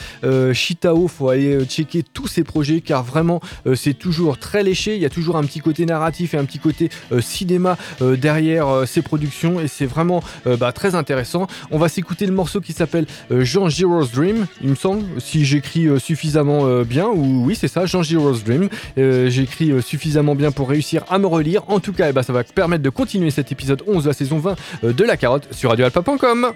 [0.53, 3.41] Shitao, faut aller checker tous ses projets car vraiment
[3.75, 4.95] c'est toujours très léché.
[4.95, 9.01] Il y a toujours un petit côté narratif et un petit côté cinéma derrière ses
[9.01, 10.23] productions et c'est vraiment
[10.59, 11.47] bah, très intéressant.
[11.71, 15.87] On va s'écouter le morceau qui s'appelle Jean Giro's Dream, il me semble, si j'écris
[15.87, 20.51] euh, suffisamment euh, bien, ou oui c'est ça, Jean Giro's Dream, euh, j'écris suffisamment bien
[20.51, 23.31] pour réussir à me relire, en tout cas eh ben, ça va permettre de continuer
[23.31, 26.47] cet épisode 11 de la saison 20 de La Carotte sur radioalpa.com.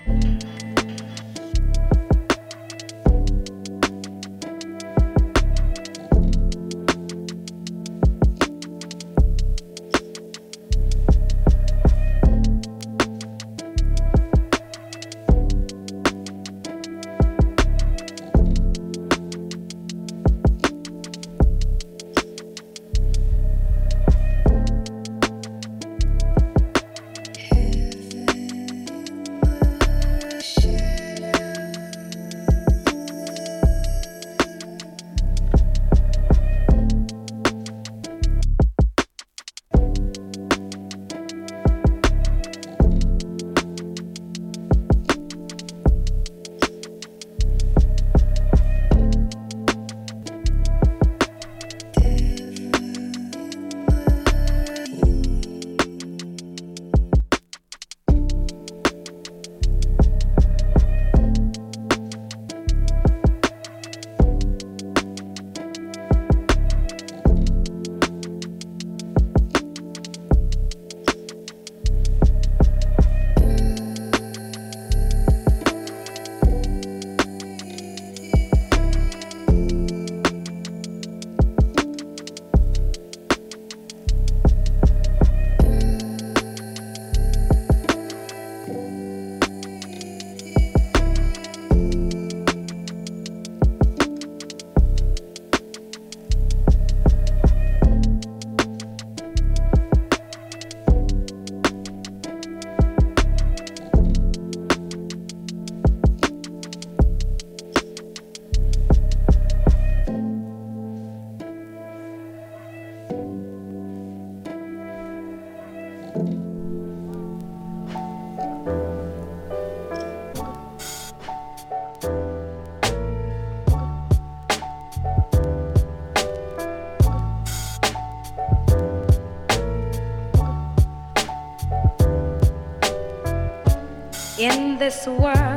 [134.93, 135.53] this world.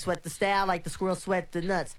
[0.00, 1.94] Sweat the style like the squirrel sweat the nuts.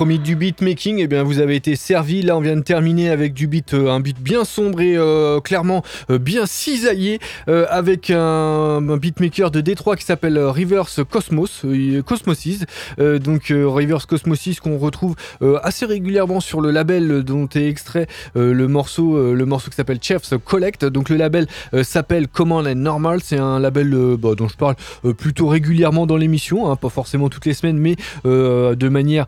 [0.00, 2.22] Promis du beatmaking, et eh bien vous avez été servi.
[2.22, 5.40] Là, on vient de terminer avec du beat, euh, un beat bien sombre et euh,
[5.40, 11.66] clairement euh, bien cisaillé, avec un, beatmaker de Détroit qui s'appelle Reverse Cosmos,
[12.06, 12.64] Cosmosis.
[12.98, 15.16] donc Reverse Cosmosis qu'on retrouve
[15.62, 20.34] assez régulièrement sur le label dont est extrait le morceau, le morceau qui s'appelle Chef's
[20.44, 20.84] Collect.
[20.84, 21.46] Donc le label
[21.82, 23.20] s'appelle Command and Normal.
[23.22, 24.76] C'est un label bah, dont je parle
[25.18, 29.26] plutôt régulièrement dans l'émission, hein, pas forcément toutes les semaines, mais de manière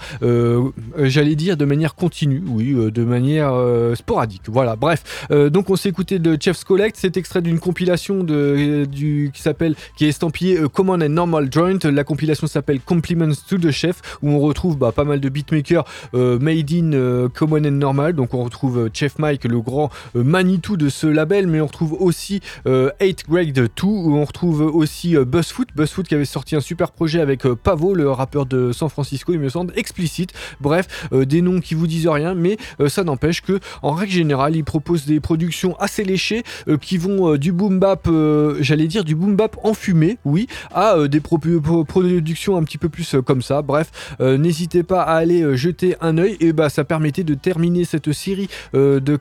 [0.97, 4.43] j'allais dire de manière continue, oui, euh, de manière euh, sporadique.
[4.49, 5.27] Voilà, bref.
[5.31, 8.87] donc on s'est écouté de Chef's Collect, c'est extrait d'une compilation de,
[9.33, 11.79] qui s'appelle, qui est estampillé Common and Normal Joint.
[11.85, 15.85] La compilation s'appelle Compliments to the Chef, où on retrouve bah, pas mal de beatmakers
[16.13, 18.13] made in Common and Normal.
[18.15, 22.41] Donc on retrouve Chef Mike, le grand Manitou de ce label, mais on retrouve aussi
[22.67, 27.21] 8 Grade 2, où on retrouve aussi Buzzfoot, Buzzfoot qui avait sorti un super projet
[27.21, 30.33] avec Pavo, le rappeur de San Francisco, il me semble, explicite.
[30.61, 34.13] Bref, euh, des noms qui vous disent rien, mais euh, ça n'empêche que en règle
[34.13, 38.09] générale, ils proposent des productions assez léchées euh, qui vont du boom bap,
[38.61, 43.43] j'allais dire du boom bap enfumé, oui, à des productions un petit peu plus comme
[43.43, 43.63] ça.
[43.63, 48.13] Bref, n'hésitez pas à aller jeter un œil et bah ça permettait de terminer cette
[48.13, 49.19] série de,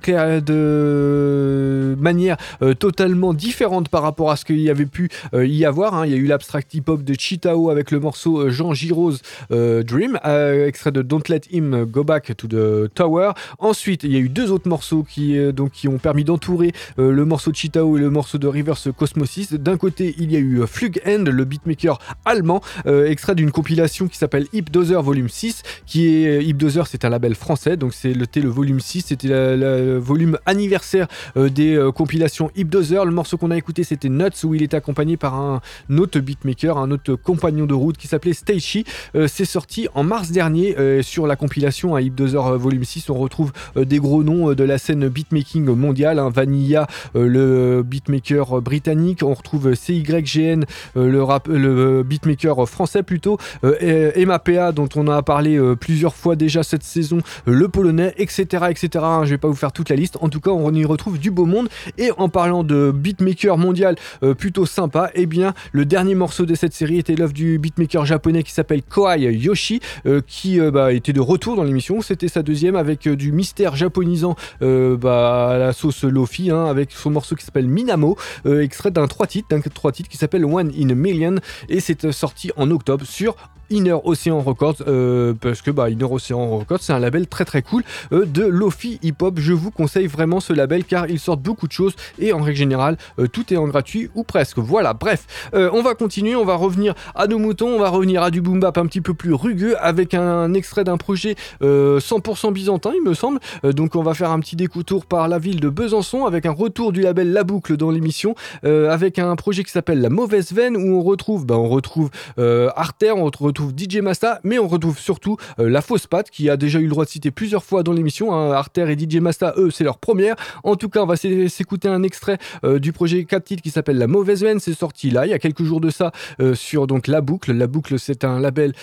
[2.00, 2.38] manière
[2.80, 5.96] totalement différente par rapport à ce qu'il y avait pu y avoir.
[5.96, 6.06] Hein.
[6.06, 10.20] Il y a eu l'abstract hip-hop de Chitao avec le morceau Jean Giro's Dream,
[10.66, 13.34] extrait de Don't Let Him Go Back to the Tower.
[13.60, 17.12] Ensuite, il y a eu deux autres morceaux qui, euh, donc, ont permis d'entourer euh,
[17.12, 19.52] le morceau de Chitao et le morceau de Reverse Cosmosis.
[19.52, 24.08] D'un côté, il y a eu euh, Flug End, le beatmaker allemand, extrait d'une compilation
[24.08, 27.94] qui s'appelle Hip Dozer Volume 6, qui est Hip Dozer, c'est un label français, donc
[27.94, 33.04] c'est le, le volume 6, c'était le volume anniversaire des compilations Hip Dozer.
[33.04, 35.62] Le morceau qu'on a écouté, c'était Nuts, où il était accompagné par un
[35.98, 38.84] autre beatmaker, un autre compagnon de route qui s'appelait Stacey.
[39.28, 43.16] c'est sorti en mars dernier euh, sur la compilation à Hip Dozer Volume 6, on
[43.16, 46.20] retrouve euh, des gros noms euh, de la scène beatmaking mondiale.
[46.20, 46.30] Hein.
[46.30, 49.24] Vanilla, le beatmaker britannique.
[49.24, 53.38] On retrouve CYGN, le, beatmaker français plutôt.
[53.64, 57.20] MAPA, dont on a parlé plusieurs fois déjà cette saison.
[57.46, 58.66] Le polonais, etc.
[58.70, 59.04] etc.
[59.04, 59.26] Hein.
[59.26, 60.18] Je vais pas vous faire toute la liste.
[60.22, 61.70] En tout cas, on y retrouve du beau monde.
[61.98, 63.96] Et en parlant de beatmaker mondial
[64.38, 68.44] plutôt sympa, eh bien, le dernier morceau de cette série était l'œuvre du beatmaker japonais
[68.44, 69.82] qui s'appelle Kohai Yoshi,
[70.28, 72.02] qui bah, était de retour dans l'émission.
[72.02, 76.66] C'était sa deuxième avec euh, du mystère japonisant euh, bah, à la sauce Lofi, hein,
[76.66, 80.18] avec son morceau qui s'appelle Minamo, euh, extrait d'un trois titres, d'un trois titres qui
[80.18, 81.36] s'appelle One in a Million,
[81.70, 83.36] et c'est sorti en octobre sur
[83.72, 87.62] Inner Ocean Records euh, parce que bah, Inner Ocean Records c'est un label très très
[87.62, 89.40] cool euh, de Lofi Hip Hop.
[89.40, 92.58] Je vous conseille vraiment ce label car ils sortent beaucoup de choses et en règle
[92.58, 94.60] générale euh, tout est en gratuit ou presque.
[94.60, 98.32] Voilà, bref, on va continuer, on va revenir à nos moutons, on va revenir à
[98.32, 102.92] du boom bap un petit peu plus rugueux avec un extrait d'un projet 100% byzantin
[102.94, 103.40] il me semble.
[103.64, 106.92] donc on va faire un petit découtour par la ville de Besançon avec un retour
[106.92, 110.98] du label La Boucle dans l'émission avec un projet qui s'appelle La Mauvaise Veine où
[110.98, 115.70] on retrouve, bah, on retrouve Arter, on retrouve DJ Masta, mais on retrouve surtout euh,
[115.70, 118.34] la fausse patte qui a déjà eu le droit de citer plusieurs fois dans l'émission.
[118.34, 118.52] Hein.
[118.52, 120.36] Arter et DJ Masta, eux, c'est leur première.
[120.64, 123.98] En tout cas, on va s'écouter un extrait euh, du projet 4 titres qui s'appelle
[123.98, 124.60] La Mauvaise Veine.
[124.60, 127.54] C'est sorti là, il y a quelques jours de ça, euh, sur donc La Boucle.
[127.54, 128.74] La Boucle, c'est un label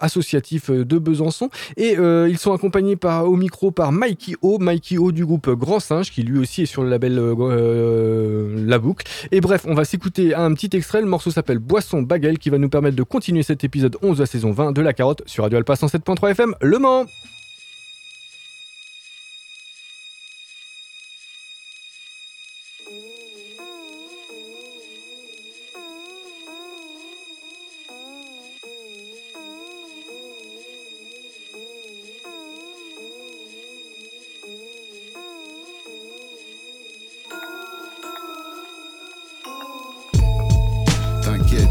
[0.00, 1.50] associatif de Besançon.
[1.76, 5.80] Et ils sont accompagnés par, au micro par Mikey O, Mikey O du groupe Grand
[5.80, 7.14] Singe, qui lui aussi est sur le label
[8.66, 9.06] La Boucle.
[9.32, 11.00] Et bref, on va s'écouter un petit extrait.
[11.00, 14.22] Le morceau s'appelle Boisson Bagel, qui va nous permettre de continuer cet épisode 11 de
[14.22, 17.06] la saison 20 de La Carotte sur Radio Alpha 107.3 FM Le Mans.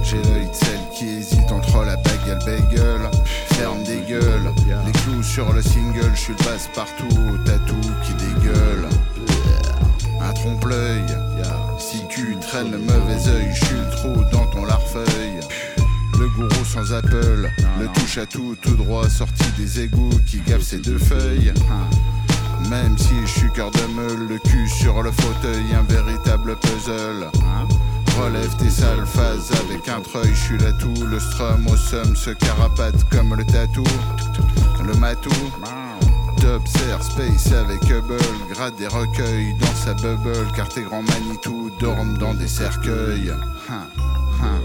[0.03, 3.11] j'ai l'œil de celle qui hésite entre la bague et le bagel.
[3.53, 4.51] Ferme des gueules,
[4.85, 7.07] les clous sur le single, je suis le passe partout,
[7.45, 8.87] tatou qui dégueule.
[10.21, 11.05] Un trompe-l'œil,
[11.77, 15.39] si tu traînes le mauvais œil, je suis trop dans ton larfeuille.
[16.19, 20.61] Le gourou sans Apple, le touche à tout, tout droit sorti des égouts qui gave
[20.61, 21.53] ses deux feuilles.
[22.69, 27.27] Même si je suis cœur de meule, le cul sur le fauteuil, un véritable puzzle
[32.23, 33.83] ce carapate comme le tatou,
[34.85, 35.29] le matou.
[36.39, 38.17] T'observes Space avec Hubble,
[38.49, 43.31] gratte des recueils dans sa bubble, car tes grands Manitou dorment dans des cercueils.
[43.69, 43.87] Hein,
[44.41, 44.59] hein.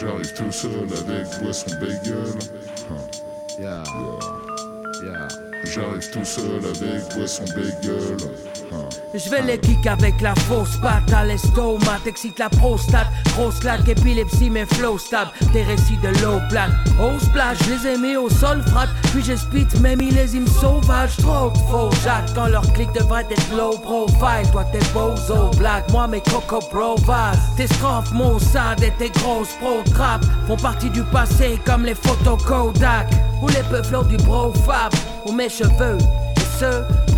[0.00, 2.16] J'arrive tout seul avec boisson bagel.
[2.90, 2.94] Hein.
[3.60, 3.82] Yeah.
[5.04, 5.28] Yeah.
[5.64, 8.16] J'arrive tout seul avec boisson bagel.
[9.14, 11.12] Je vais les kick avec la fausse patte.
[11.12, 16.40] À l'estomac, t'excite la prostate, grosse laque, épilepsie, mais flow stable, des récits de low
[16.48, 16.70] black.
[17.00, 21.16] Au splash, je les ai mis au sol frat, puis je spit mes millésimes sauvages,
[21.18, 26.06] trop faux Jacques, quand leur clic devrait être low profile, toi t'es bozo black, moi
[26.06, 31.02] mes coco provas, tes strophes, mon sad et tes grosses pro trap font partie du
[31.04, 33.10] passé comme les photos Kodak,
[33.42, 34.92] ou les peufleurs du bro fab,
[35.26, 35.98] ou mes cheveux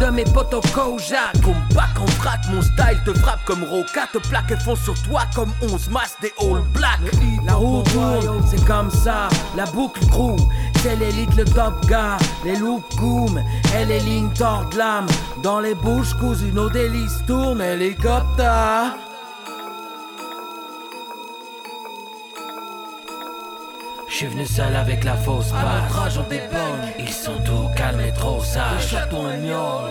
[0.01, 1.37] de mes potos Kojak.
[1.47, 4.95] On back en frappe, mon style te frappe comme Roca, te plaque et fonce sur
[5.03, 7.01] toi comme 11 masses des All Black.
[7.47, 10.37] La roue tourne, c'est comme ça, la boucle crew.
[10.83, 13.43] C'est l'élite, le top gars, les loups goom,
[13.79, 15.07] et les lignes tordent l'âme.
[15.43, 18.95] Dans les bouches cousues, nos délices tournent, hélicoptère.
[24.15, 26.23] Je suis venu seul avec la fausse patte.
[27.01, 28.97] Ils sont tout calmes et trop sages.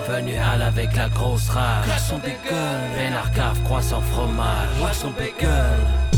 [0.08, 2.00] Venu hal avec la grosse rage.
[2.00, 2.80] Son bacon.
[2.96, 4.70] Vénard cave, croissant fromage.
[4.80, 6.13] Boisson bacon.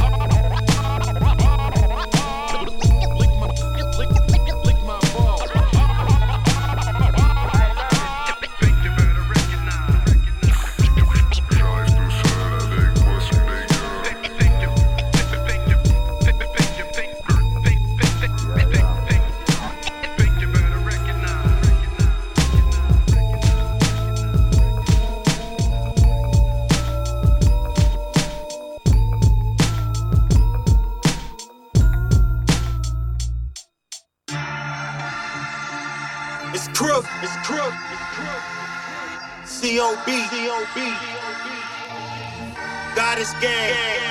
[42.95, 44.04] God is gang.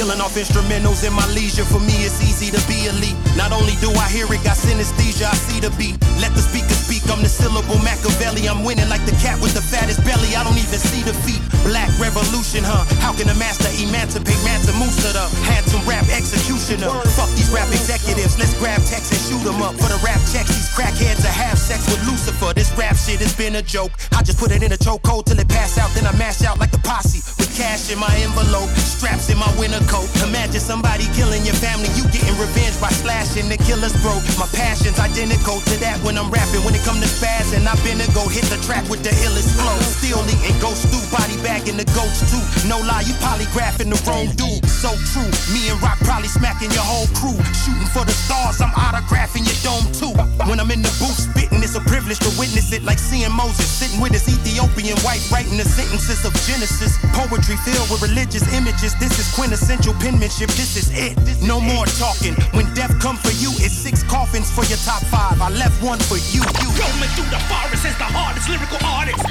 [0.00, 1.60] Killing off instrumentals in my leisure.
[1.68, 3.12] For me, it's easy to be elite.
[3.36, 6.00] Not only do I hear it, got synesthesia, I see the beat.
[6.24, 8.48] Let the speaker speak, I'm the syllable Machiavelli.
[8.48, 10.32] I'm winning like the cat with the fattest belly.
[10.32, 11.44] I don't even see the feet.
[11.68, 12.88] Black revolution, huh?
[13.04, 16.88] How can a master emancipate Mansa Musa, the handsome rap executioner?
[17.12, 19.76] Fuck these rap executives, let's grab text and shoot 'em up.
[19.76, 22.56] For the rap checks, these crackheads are have sex with Lucifer.
[22.56, 23.92] This rap shit has been a joke.
[24.16, 26.56] I just put it in a chokehold till it pass out, then I mash out
[26.56, 27.20] like the posse.
[27.56, 30.06] Cash in my envelope, straps in my winter coat.
[30.22, 34.22] Imagine somebody killing your family, you getting revenge by slashing the killer's throat.
[34.38, 36.62] My passion's identical to that when I'm rapping.
[36.64, 39.10] When it come to spaz, and I've been to go hit the track with the
[39.26, 39.76] illest flow.
[39.82, 42.42] Still eating ghost stew, body bag in the goats too.
[42.68, 44.69] No lie, you polygraphing the wrong dude.
[44.80, 47.36] So true, me and Rock probably smacking your whole crew.
[47.52, 50.08] Shooting for the stars, I'm autographing your dome too.
[50.48, 52.80] When I'm in the booth spitting, it's a privilege to witness it.
[52.80, 56.96] Like seeing Moses sitting with his Ethiopian wife, writing the sentences of Genesis.
[57.12, 58.96] Poetry filled with religious images.
[58.96, 60.48] This is quintessential penmanship.
[60.56, 61.12] This is it.
[61.44, 62.32] No more talking.
[62.56, 65.44] When death come for you, it's six coffins for your top five.
[65.44, 66.40] I left one for you.
[66.40, 66.68] you.
[66.80, 69.28] Roaming through the forest as the hardest lyrical artist.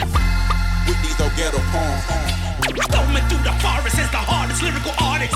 [0.86, 2.49] With these old ghetto poems.
[2.68, 5.36] Roaming through the forest as the hardest lyrical artist.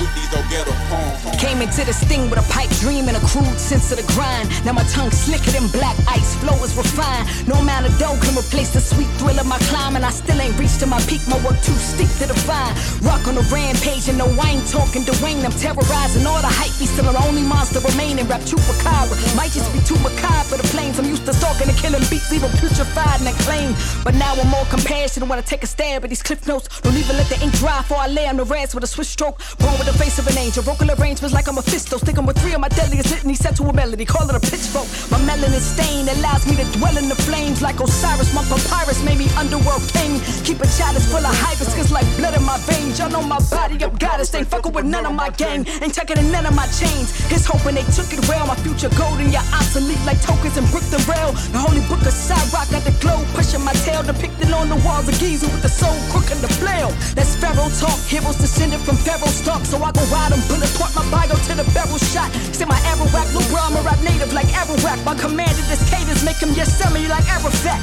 [0.00, 1.36] With these old ghetto poems.
[1.36, 4.48] Came into this thing with a pipe dream and a crude sense of the grind.
[4.64, 7.28] Now my tongue slicker than black ice, flow is refined.
[7.48, 10.40] No amount of dough can replace the sweet thrill of my climb, and I still
[10.40, 11.20] ain't reached to my peak.
[11.28, 12.72] My work too steep to define.
[13.04, 15.44] Rock on a rampage and no wine talking Dwayne.
[15.44, 16.72] I'm terrorizing all the hype.
[16.80, 18.28] Be still the only monster remaining.
[18.28, 20.98] Rap chupacabra might just be too macabre for the planes.
[20.98, 23.76] I'm used to stalking and killing beats, leave 'em putrefied and acclaimed.
[24.04, 26.68] But now I'm more compassionate when I take a stab at these cliff notes.
[26.82, 29.08] Don't even let the ink dry for I lay on the rest with a swish
[29.08, 29.38] stroke.
[29.58, 30.62] Born with the face of an angel.
[30.62, 31.98] Vocal arrangements like I'm a fisto.
[32.02, 34.04] Sticking with three of my deadliest litany set to a melody.
[34.04, 34.90] Call it a pitchfork.
[35.14, 38.34] My melanin stain allows me to dwell in the flames like Osiris.
[38.34, 40.18] My papyrus made me underworld king.
[40.42, 42.98] Keep a chalice full of hibiscus like blood in my veins.
[42.98, 44.34] Y'all know my body, I'm goddess.
[44.34, 45.62] Ain't fucking with none of my gang.
[45.78, 47.14] Ain't tucking in none of my chains.
[47.30, 48.50] His hoping they took it well.
[48.50, 51.30] My future golden, you're obsolete like tokens and brick the rail.
[51.54, 54.02] The holy book of Cyrock got the globe pushing my tail.
[54.02, 56.88] Depicted on the walls of Giza with the soul crook and the flail.
[57.12, 57.98] That's Pharaoh talk.
[58.08, 59.64] Heroes descended from Pharaoh's stock.
[59.64, 62.32] So I go ride them, bullet point my bio to the barrel shot.
[62.56, 65.04] Say my arrow rack, Lil Brahma rap native like Arawak.
[65.04, 67.78] My commander, this cadence make him Yosemite like Arafat.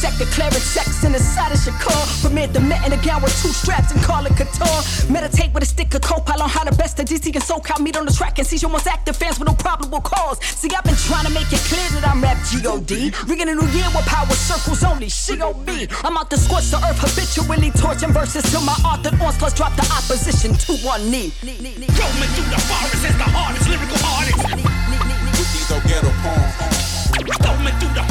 [0.00, 1.96] The cleric sex in the side of Shakur.
[2.20, 4.80] Permit the met in a gown with two straps and call it couture.
[5.08, 7.96] Meditate with a stick of copal on how the best of DC and SoCal meet
[7.96, 10.36] on the track and see your most active fans with no probable cause.
[10.44, 13.12] See, I've been trying to make it clear that I'm rap G-O-D.
[13.28, 15.88] Rigging a new year with power circles only, she-O-B.
[16.04, 19.88] I'm out to scorch the earth habitually, torching verses till my that onslaughts drop the
[19.88, 21.32] opposition to one knee.
[21.40, 24.36] Roaming through the forest as the hardest lyrical artist.
[24.44, 26.52] With these old ghetto poems.
[27.40, 28.09] Roaming through the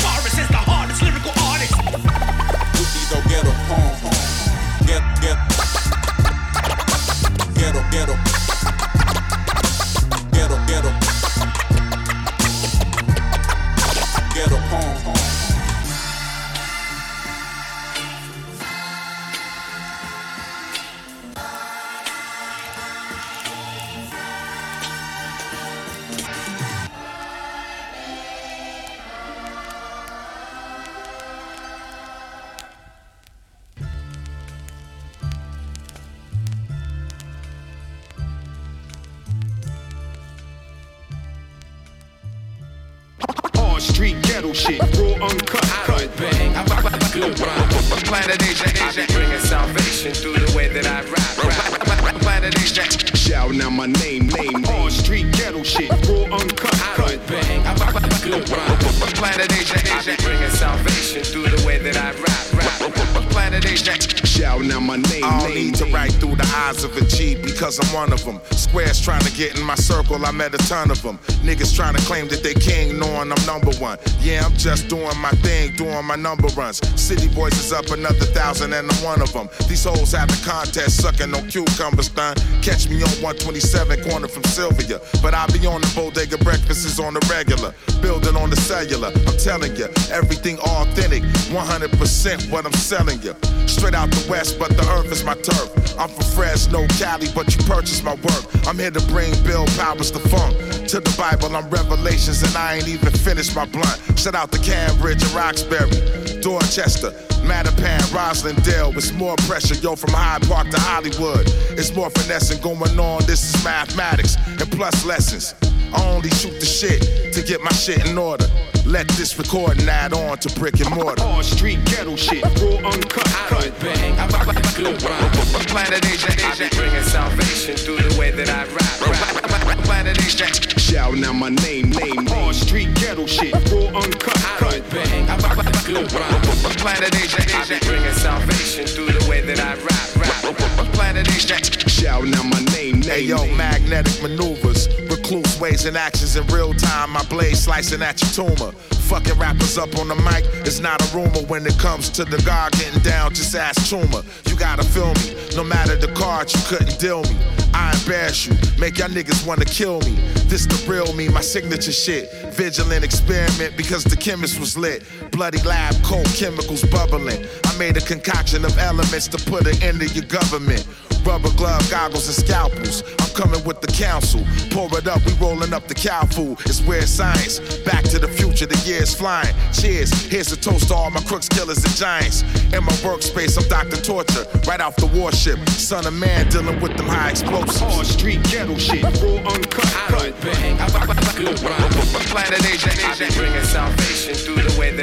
[67.60, 68.40] because I'm one of them.
[68.52, 71.20] Squares trying to get in my circle, I met a ton of them.
[71.42, 73.98] Niggas trying to claim that they king, knowing I'm number one.
[74.20, 76.78] Yeah, I'm just doing my thing, doing my number runs.
[77.00, 79.50] City Boys is up another thousand and I'm one of them.
[79.68, 82.36] These hoes have the contest sucking on cucumbers, done.
[82.62, 85.00] Catch me on 127 corner from Sylvia.
[85.22, 87.74] But I be on the bodega breakfasts on the regular.
[88.02, 93.36] Building on the cellular, I'm telling you, everything authentic, 100% what I'm selling you.
[93.68, 95.70] Straight out the west, but the earth is my turf.
[95.98, 98.44] I'm from Fresno, Cali, but you purchase my work.
[98.68, 100.56] I'm here to bring Bill Powers the funk.
[100.90, 104.02] To the Bible, I'm Revelations, and I ain't even finished my blunt.
[104.18, 107.12] Shout out to Cambridge and Roxbury, Dorchester.
[107.46, 111.46] Mattapan, Roslyn, Dale, it's more pressure, yo, from Hyde Park to Hollywood.
[111.78, 115.54] It's more finessing going on, this is mathematics and plus lessons.
[115.94, 118.46] I only shoot the shit to get my shit in order.
[118.86, 121.24] Let this recording add on to brick and mortar.
[121.24, 123.28] All street ghetto shit, raw uncut.
[123.48, 123.80] Cut.
[123.80, 125.32] Bang, I rock like good rhyme.
[125.68, 129.84] Planet Asia, Asia, bringing salvation through the way that I rap.
[129.86, 130.48] Planet Asia.
[130.80, 132.28] Shouting out my name, name, name.
[132.40, 134.38] All street ghetto shit, raw uncut.
[134.58, 134.90] Cut.
[134.90, 136.42] Bang, I rock like a good rhyme.
[136.82, 140.19] Planet Asia, Asia, bringing salvation through the way that I rap.
[140.54, 141.58] Planet Asia.
[141.90, 146.74] Shouting out my name, name, Hey yo, magnetic maneuvers, recluse ways and actions in real
[146.74, 147.12] time.
[147.12, 148.72] My blade slicing at your tumor.
[149.10, 152.42] Fucking rappers up on the mic, it's not a rumor when it comes to the
[152.44, 153.34] guard getting down.
[153.34, 154.24] Just ask Chuma.
[154.50, 157.36] You gotta feel me, no matter the card, you couldn't deal me.
[157.80, 160.12] I embarrass you, make y'all niggas wanna kill me.
[160.52, 162.30] This the real me, my signature shit.
[162.54, 165.06] Vigilant experiment because the chemist was lit.
[165.32, 167.46] Bloody lab coat, chemicals bubbling.
[167.66, 170.86] I made a concoction of elements to put an end to your government.
[171.24, 173.04] Rubber glove, goggles, and scalpels.
[173.20, 174.42] I'm coming with the council.
[174.72, 176.58] Pour it up, we rolling up the cow food.
[176.66, 177.60] It's weird science.
[177.80, 179.54] Back to the future, the year's flying.
[179.74, 182.44] Cheers, here's a toast to all my crooks, killers, and giants.
[182.74, 184.02] In my workspace, I'm Dr.
[184.02, 185.60] Torture, right off the warship.
[185.70, 187.80] Son of man dealing with them high explosives.
[187.80, 189.86] Hard street ghetto shit, raw uncut.
[189.96, 192.14] I don't bang, I rock, rock, rock, rock, rock, rock, rock, rock, rock, rock, rock,
[192.14, 192.80] rock, rock, rock,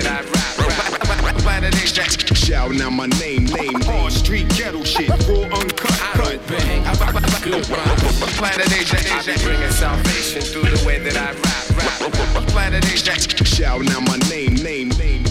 [0.04, 0.95] rock, rock, rap.
[2.46, 4.10] Shouting out my name, name, name.
[4.10, 5.90] Street ghetto shit, raw uncut.
[6.14, 6.46] Cut.
[6.46, 7.96] Bang, I rock like a good rhyme.
[8.38, 12.12] Planet Asia, Asia, bringing salvation through the way that I rap.
[12.12, 12.48] rap.
[12.48, 13.14] Planet Asia.
[13.44, 15.24] Shouting out my name, name, name,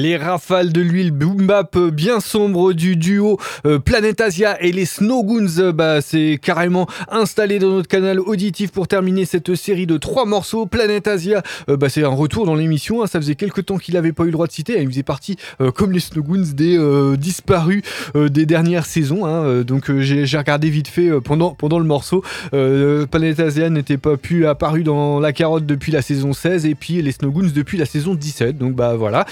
[0.00, 3.36] Les rafales de l'huile boom bap euh, bien sombre du duo
[3.66, 8.70] euh, Planet Asia et les Snowgoons, euh, bah, c'est carrément installé dans notre canal auditif
[8.70, 10.66] pour terminer cette série de trois morceaux.
[10.66, 13.02] Planet Asia, euh, bah, c'est un retour dans l'émission.
[13.02, 13.08] hein.
[13.08, 14.80] ça faisait quelques temps qu'il n'avait pas eu le droit de citer.
[14.80, 17.82] Il faisait partie, euh, comme les Snowgoons, des euh, disparus
[18.14, 19.26] des dernières saisons.
[19.26, 19.62] hein.
[19.62, 22.22] Donc j'ai regardé vite fait pendant, pendant le morceau.
[22.54, 26.76] Euh, Planet Asia n'était pas plus apparu dans la carotte depuis la saison 16 et
[26.76, 28.58] puis les Snowgoons depuis la saison 17.
[28.58, 29.26] Donc bah voilà.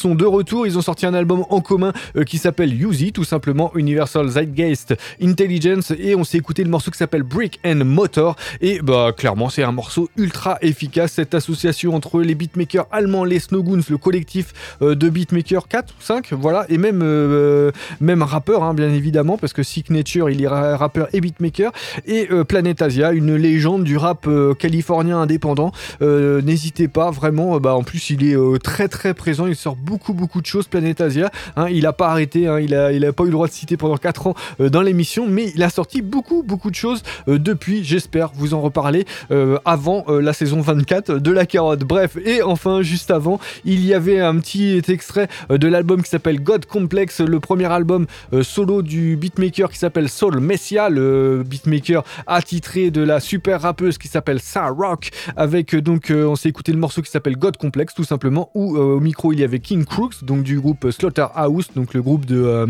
[0.00, 0.66] Sont de retour.
[0.66, 4.94] Ils ont sorti un album en commun euh, qui s'appelle Use tout simplement Universal Zeitgeist
[5.22, 5.92] Intelligence.
[5.98, 8.36] Et on s'est écouté le morceau qui s'appelle Brick and Motor.
[8.60, 11.12] Et bah clairement, c'est un morceau ultra efficace.
[11.12, 16.02] Cette association entre les beatmakers allemands, les Snowgoons, le collectif euh, de beatmakers 4 ou
[16.02, 17.70] 5, voilà, et même, euh,
[18.00, 21.72] même rappeur, hein, bien évidemment, parce que Signature, il est ra- rappeur et beatmaker.
[22.06, 24.26] Et euh, Planet Asia, une légende du rap
[24.58, 25.72] californien indépendant.
[26.00, 29.46] N'hésitez pas, vraiment, bah, en plus, il est très très présent.
[29.46, 31.30] Il sort beaucoup beaucoup de choses, Planet Asia.
[31.56, 31.68] hein.
[31.70, 33.76] il a pas arrêté, hein, il, a, il a pas eu le droit de citer
[33.76, 37.38] pendant 4 ans euh, dans l'émission, mais il a sorti beaucoup beaucoup de choses euh,
[37.38, 37.84] depuis.
[37.84, 41.80] J'espère vous en reparler euh, avant la saison 24 de la carotte.
[41.80, 46.42] Bref, et enfin, juste avant, il y avait un petit extrait de l'album qui s'appelle
[46.42, 48.06] God Complex, le premier album
[48.42, 54.08] solo du beatmaker qui s'appelle Soul Messia, le beatmaker attitré de la super rappeuse qui
[54.08, 58.04] s'appelle Sarah Rock, avec donc, on s'est écouté le morceau qui s'appelle God Complex tout
[58.04, 62.02] simplement, où au micro il y avait King Crooks, donc du groupe Slaughterhouse, donc le
[62.02, 62.66] groupe de, euh,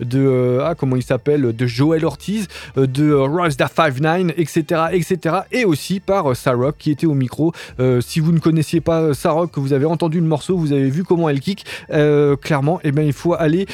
[0.00, 4.82] de euh, ah, comment il s'appelle, de Joel Ortiz, euh, de Rise Da 59, etc.,
[4.92, 7.52] etc., et aussi par Sarok qui était au micro.
[8.00, 11.04] Si vous ne connaissiez pas Sarok, que vous avez entendu le morceau, vous avez vu
[11.04, 11.64] comment elle kick,
[12.40, 13.66] clairement, eh ben, il faut aller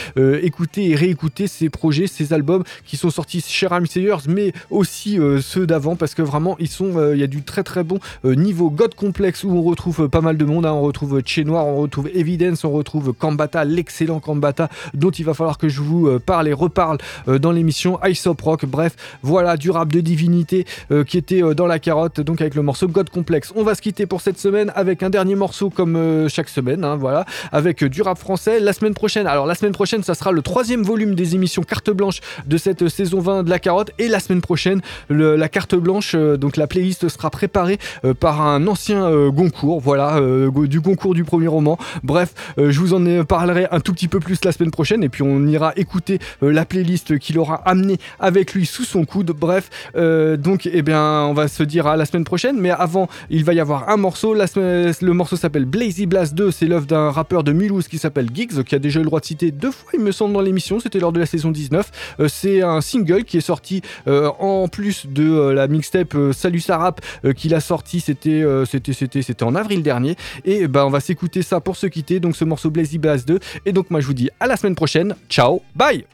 [0.43, 5.19] écouter et réécouter ces projets, ces albums qui sont sortis chez Rhyme Sayers, mais aussi
[5.41, 8.71] ceux d'avant, parce que vraiment, ils sont, il y a du très très bon niveau
[8.71, 10.67] God Complex où on retrouve pas mal de monde.
[10.67, 10.73] hein.
[10.73, 15.35] on retrouve Che Noir, on retrouve Evidence, on retrouve Kambata, l'excellent Kambata, dont il va
[15.35, 16.99] falloir que je vous euh, parle et reparle
[17.29, 18.65] euh, dans l'émission Aesop Rock.
[18.67, 22.63] Bref, voilà du rap de divinité euh, qui était dans la carotte, donc avec le
[22.63, 23.53] morceau God Complex.
[23.57, 26.97] On va se quitter pour cette semaine avec un dernier morceau comme chaque semaine, hein,
[26.97, 28.61] voilà, avec du rap français.
[28.61, 31.91] La semaine prochaine, alors la semaine prochaine, ça sera le troisième volume des émissions carte
[31.91, 33.91] blanche de cette saison 20 de la carotte.
[33.99, 37.79] Et la semaine prochaine, la carte blanche, donc la playlist sera préparée
[38.21, 40.21] par un ancien Goncourt, voilà,
[40.67, 41.79] du Goncourt du premier roman.
[42.03, 42.35] Bref,
[42.71, 45.23] je vous en ai- parlerai un tout petit peu plus la semaine prochaine et puis
[45.23, 49.33] on ira écouter euh, la playlist qu'il aura amené avec lui sous son coude.
[49.33, 52.59] Bref, euh, donc eh bien, on va se dire à la semaine prochaine.
[52.59, 54.35] Mais avant, il va y avoir un morceau.
[54.35, 56.51] Le morceau s'appelle Blazy Blast 2.
[56.51, 59.21] C'est l'œuvre d'un rappeur de Mulhouse qui s'appelle Giggs, qui a déjà eu le droit
[59.21, 60.81] de citer deux fois, il me semble, dans l'émission.
[60.81, 61.91] C'était lors de la saison 19.
[62.21, 66.33] Euh, c'est un single qui est sorti euh, en plus de euh, la mixtape euh,
[66.33, 68.01] Salut Sarap euh, qu'il a sorti.
[68.01, 70.17] C'était, euh, c'était, c'était, en avril dernier.
[70.45, 72.19] Et ben, on va s'écouter ça pour se quitter.
[72.19, 73.39] Donc ce morceau Blazy Blast 2.
[73.67, 75.15] Et donc moi je vous dis à la semaine prochaine.
[75.29, 76.05] Ciao, bye.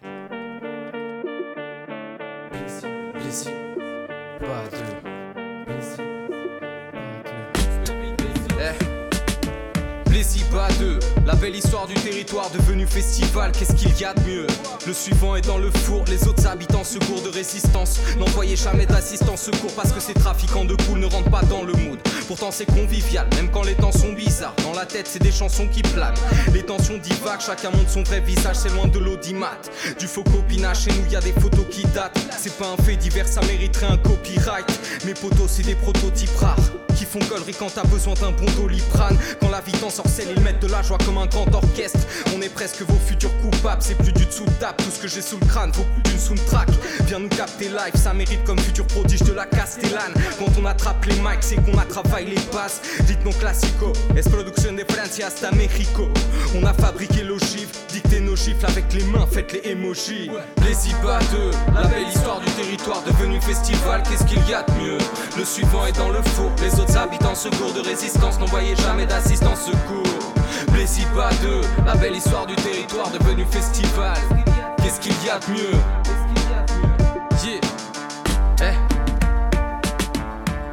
[11.34, 14.46] La belle histoire du territoire devenu festival, qu'est-ce qu'il y a de mieux?
[14.86, 17.98] Le suivant est dans le four, les autres habitants secours de résistance.
[18.18, 21.72] N'envoyez jamais d'assistance secours parce que ces trafiquants de poules ne rentrent pas dans le
[21.72, 21.98] mood.
[22.28, 24.54] Pourtant c'est convivial, même quand les temps sont bizarres.
[24.62, 26.14] Dans la tête c'est des chansons qui planent.
[26.52, 29.58] Les tensions divaguent, chacun montre son vrai visage, c'est loin de l'audimat.
[29.98, 32.16] Du faux copinage, chez nous y a des photos qui datent.
[32.38, 34.66] C'est pas un fait divers, ça mériterait un copyright.
[35.04, 36.70] Mes potos c'est des prototypes rares
[37.04, 39.16] qui font conneries quand t'as besoin d'un bon doliprane.
[39.40, 41.98] Quand la vie t'ensorcelle, ils mettent de la joie comme un grand orchestre.
[42.36, 44.76] On est presque vos futurs coupables, c'est plus du dessous de table.
[44.78, 46.68] Tout ce que j'ai sous le crâne, faut plus d'une soundtrack.
[47.06, 50.14] Viens nous capter live, ça mérite comme futur prodige de la Castellane.
[50.38, 52.80] Quand on attrape les mics, c'est qu'on a travaillé les basses.
[53.06, 56.08] Dites non classico, es production de Francia hasta Mexico.
[56.54, 60.30] On a fabriqué l'ogive, dicté nos gifles avec les mains, faites les emojis.
[60.66, 64.72] Les IBA 2, la belle histoire du territoire devenu festival, qu'est-ce qu'il y a de
[64.82, 64.98] mieux?
[65.36, 69.66] Le suivant est dans le four, les autres habitants secours de résistance, n'envoyez jamais d'assistance
[69.66, 70.32] secours.
[70.72, 74.16] Blessy pas 2, la belle histoire du territoire devenu festival,
[74.82, 75.78] qu'est-ce qu'il y a de mieux?
[77.44, 77.60] Yeah.
[78.62, 78.74] Eh.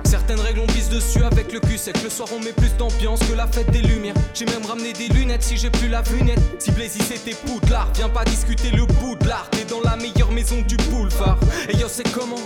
[0.08, 3.20] Certaines règles on pisse dessus avec le cul que le soir on met plus d'ambiance
[3.20, 4.14] que la fête des lumières.
[4.34, 7.90] J'ai même ramené des lunettes si j'ai plus la vue nette Si Blazy c'était Poudlard
[7.96, 9.18] Viens pas discuter le bout
[9.52, 11.38] T'es dans la meilleure maison du boulevard.
[11.70, 12.42] Et yo c'est comment?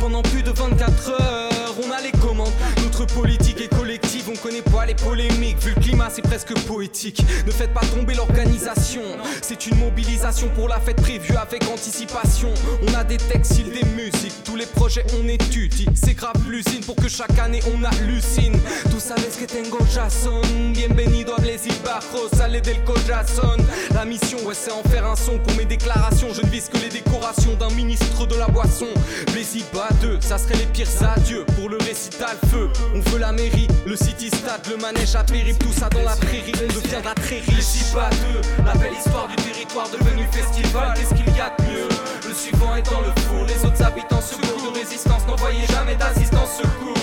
[0.00, 2.52] Pendant plus de 24 heures on a les commandes
[2.96, 7.22] Notre politique est collective on connaît pas les polémiques Vu le climat c'est presque poétique.
[7.46, 9.02] Ne faites pas tomber l'organisation
[9.42, 12.52] C'est une mobilisation pour la fête prévue avec anticipation.
[12.88, 15.86] On a des textes, il des musiques Tous les projets on étudie.
[15.94, 18.58] C'est grave l'usine pour que chaque année on hallucine.
[18.90, 23.58] Tú sabes que tengo razón Bienvenido a Blazy Bajos Sale del corazón
[23.92, 26.28] La mission ouais c'est en faire un son pour mes déclarations.
[26.32, 28.88] Je ne vise que les décorations d'un ministre de la boisson.
[29.32, 33.32] Blazy Bas 2 ça serait les pires adieux Pour le récital feu on veut la
[33.32, 37.14] mairie, le city stade, le manège à périph', tout ça dans la prairie, on deviendra
[37.14, 37.92] très riche.
[37.94, 41.88] pas deux, la belle histoire du territoire devenu festival, qu'est-ce qu'il y a de mieux?
[42.28, 46.58] Le suivant est dans le four, les autres habitants secours de résistance, n'envoyez jamais d'assistance
[46.58, 46.94] secours.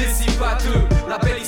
[0.00, 1.39] Les pas deux, la belle